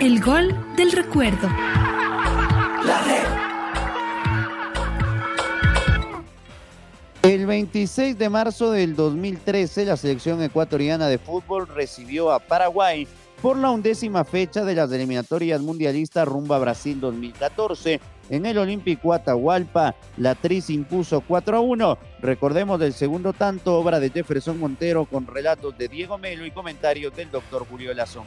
El 0.00 0.20
gol 0.20 0.54
del 0.76 0.92
recuerdo. 0.92 1.48
El 7.44 7.48
26 7.48 8.16
de 8.16 8.30
marzo 8.30 8.70
del 8.70 8.96
2013, 8.96 9.84
la 9.84 9.98
selección 9.98 10.42
ecuatoriana 10.42 11.08
de 11.08 11.18
fútbol 11.18 11.68
recibió 11.68 12.32
a 12.32 12.38
Paraguay 12.38 13.06
por 13.42 13.58
la 13.58 13.68
undécima 13.68 14.24
fecha 14.24 14.64
de 14.64 14.74
las 14.74 14.90
eliminatorias 14.90 15.60
mundialistas 15.60 16.26
rumbo 16.26 16.54
a 16.54 16.58
Brasil 16.58 16.98
2014. 16.98 18.00
En 18.30 18.46
el 18.46 18.56
Olímpico 18.56 19.12
Atahualpa, 19.12 19.94
la 20.16 20.34
Tris 20.34 20.70
impuso 20.70 21.20
4 21.20 21.58
a 21.58 21.60
1. 21.60 21.98
Recordemos 22.22 22.80
del 22.80 22.94
segundo 22.94 23.34
tanto, 23.34 23.78
obra 23.78 24.00
de 24.00 24.08
Jefferson 24.08 24.58
Montero 24.58 25.04
con 25.04 25.26
relatos 25.26 25.76
de 25.76 25.88
Diego 25.88 26.16
Melo 26.16 26.46
y 26.46 26.50
comentarios 26.50 27.14
del 27.14 27.30
doctor 27.30 27.66
Julio 27.68 27.92
Lazón. 27.92 28.24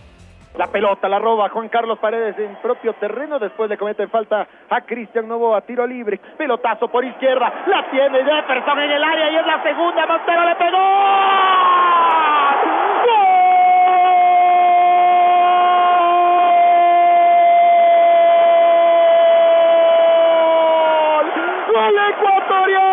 La 0.58 0.65
pelota 0.65 1.08
la 1.08 1.20
roba 1.20 1.50
Juan 1.50 1.70
Carlos 1.70 2.00
Paredes 2.00 2.38
en 2.39 2.56
propio 2.56 2.93
terreno. 2.93 3.38
Después 3.38 3.70
le 3.70 3.78
comete 3.78 4.08
falta 4.08 4.48
a 4.70 4.82
Cristian 4.82 5.28
Novoa. 5.28 5.62
Tiro 5.62 5.86
libre. 5.86 6.20
Pelotazo 6.36 6.88
por 6.88 7.06
izquierda. 7.06 7.63
La 7.67 7.88
tiene 7.91 8.24
Jefferson 8.24 8.80
en 8.80 8.91
el 8.91 9.04
área 9.04 9.32
y 9.32 9.36
es 9.36 9.46
la 9.46 9.62
segunda. 9.62 10.06
Montero 10.08 10.46
le 10.46 10.56
pegó. 10.56 10.78
¡Gol 21.72 21.96
ecuatoriano! 22.10 22.87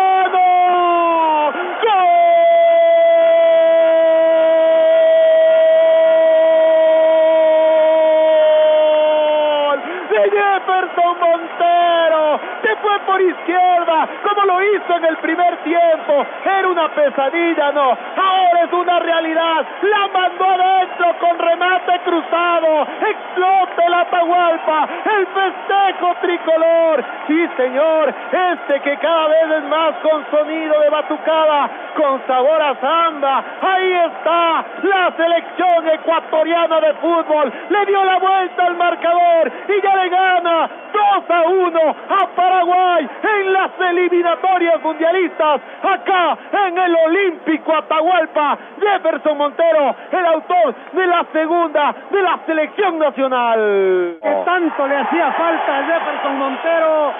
Hizo 14.75 14.97
en 14.97 15.05
el 15.05 15.17
primer 15.17 15.57
tiempo. 15.57 16.25
Era 16.45 16.67
una 16.67 16.89
pesadilla, 16.89 17.71
no. 17.71 17.89
Ahora 17.89 18.63
es 18.63 18.73
una 18.73 18.99
realidad. 18.99 19.65
La 19.81 20.07
mandó 20.07 20.45
adentro 20.45 21.15
con 21.19 21.39
remate 21.39 21.99
cruzado. 22.03 22.87
Explota 23.01 23.85
el 23.87 23.93
Atahualpa. 23.93 24.87
El 25.05 25.27
festejo 25.27 26.15
tricolor. 26.21 27.05
Sí, 27.27 27.47
señor. 27.57 28.13
Este 28.31 28.79
que 28.81 28.97
cada 28.97 29.27
vez 29.27 29.51
es 29.57 29.63
más 29.63 29.95
con 30.01 30.25
sonido 30.31 30.79
de 30.79 30.89
batucada, 30.89 31.69
con 31.95 32.25
sabor 32.27 32.61
a 32.61 32.75
samba. 32.75 33.43
Ahí 33.61 33.93
está 33.93 34.65
la 34.83 35.13
selección 35.17 35.89
ecuatoriana 35.89 36.79
de 36.81 36.93
fútbol. 36.95 37.51
Le 37.69 37.85
dio 37.85 38.03
la 38.03 38.17
vuelta 38.19 38.65
al 38.65 38.75
marcador 38.75 39.51
y 39.67 39.81
ya 39.81 39.95
le 39.95 40.09
gana 40.09 40.69
2 40.93 41.29
a 41.29 41.41
1 41.49 41.95
a 42.09 42.27
Paraguay 42.35 43.09
en 43.23 43.53
las 43.53 43.71
eliminatorias 43.79 44.81
mundialistas. 44.81 45.61
Acá 45.83 46.37
en 46.67 46.77
el 46.77 46.95
Olímpico 46.95 47.75
Atahualpa, 47.75 48.57
Jefferson 48.79 49.37
Montero, 49.37 49.95
el 50.11 50.25
autor 50.25 50.75
de 50.93 51.07
la 51.07 51.25
segunda 51.31 51.95
de 52.11 52.21
la 52.21 52.39
selección 52.45 52.99
nacional. 52.99 54.17
que 54.21 54.35
tanto 54.45 54.87
le 54.87 54.97
hacía 54.97 55.31
falta 55.31 55.77
a 55.77 55.83
Jefferson 55.83 56.37
Montero, 56.37 57.13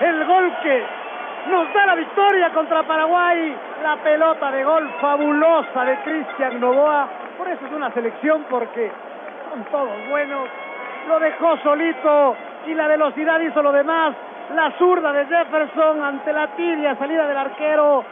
el 0.00 0.24
gol 0.24 0.52
que 0.62 1.01
nos 1.48 1.72
da 1.72 1.86
la 1.86 1.94
victoria 1.94 2.50
contra 2.50 2.82
Paraguay, 2.84 3.54
la 3.82 3.96
pelota 3.96 4.50
de 4.50 4.64
gol 4.64 4.88
fabulosa 5.00 5.84
de 5.84 5.96
Cristian 6.02 6.60
Novoa, 6.60 7.08
por 7.36 7.48
eso 7.48 7.66
es 7.66 7.72
una 7.72 7.90
selección 7.92 8.44
porque 8.48 8.90
son 9.50 9.64
todos 9.64 10.08
buenos, 10.08 10.48
lo 11.08 11.18
dejó 11.18 11.56
solito 11.58 12.36
y 12.66 12.74
la 12.74 12.86
velocidad 12.86 13.40
hizo 13.40 13.62
lo 13.62 13.72
demás, 13.72 14.14
la 14.54 14.70
zurda 14.78 15.12
de 15.12 15.26
Jefferson 15.26 16.02
ante 16.02 16.32
la 16.32 16.48
tibia 16.48 16.96
salida 16.96 17.26
del 17.26 17.36
arquero, 17.36 18.04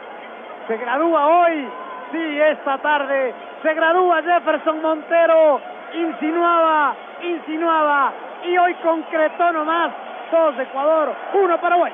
se 0.67 0.77
gradúa 0.77 1.27
hoy, 1.27 1.67
sí, 2.11 2.39
esta 2.39 2.77
tarde, 2.79 3.33
se 3.61 3.73
gradúa 3.73 4.21
Jefferson 4.21 4.81
Montero, 4.81 5.61
insinuaba, 5.93 6.95
insinuaba. 7.21 8.13
Y 8.43 8.57
hoy 8.57 8.73
concretó 8.75 9.51
nomás, 9.51 9.91
dos 10.31 10.57
de 10.57 10.63
Ecuador, 10.63 11.13
uno 11.33 11.57
Paraguay. 11.59 11.93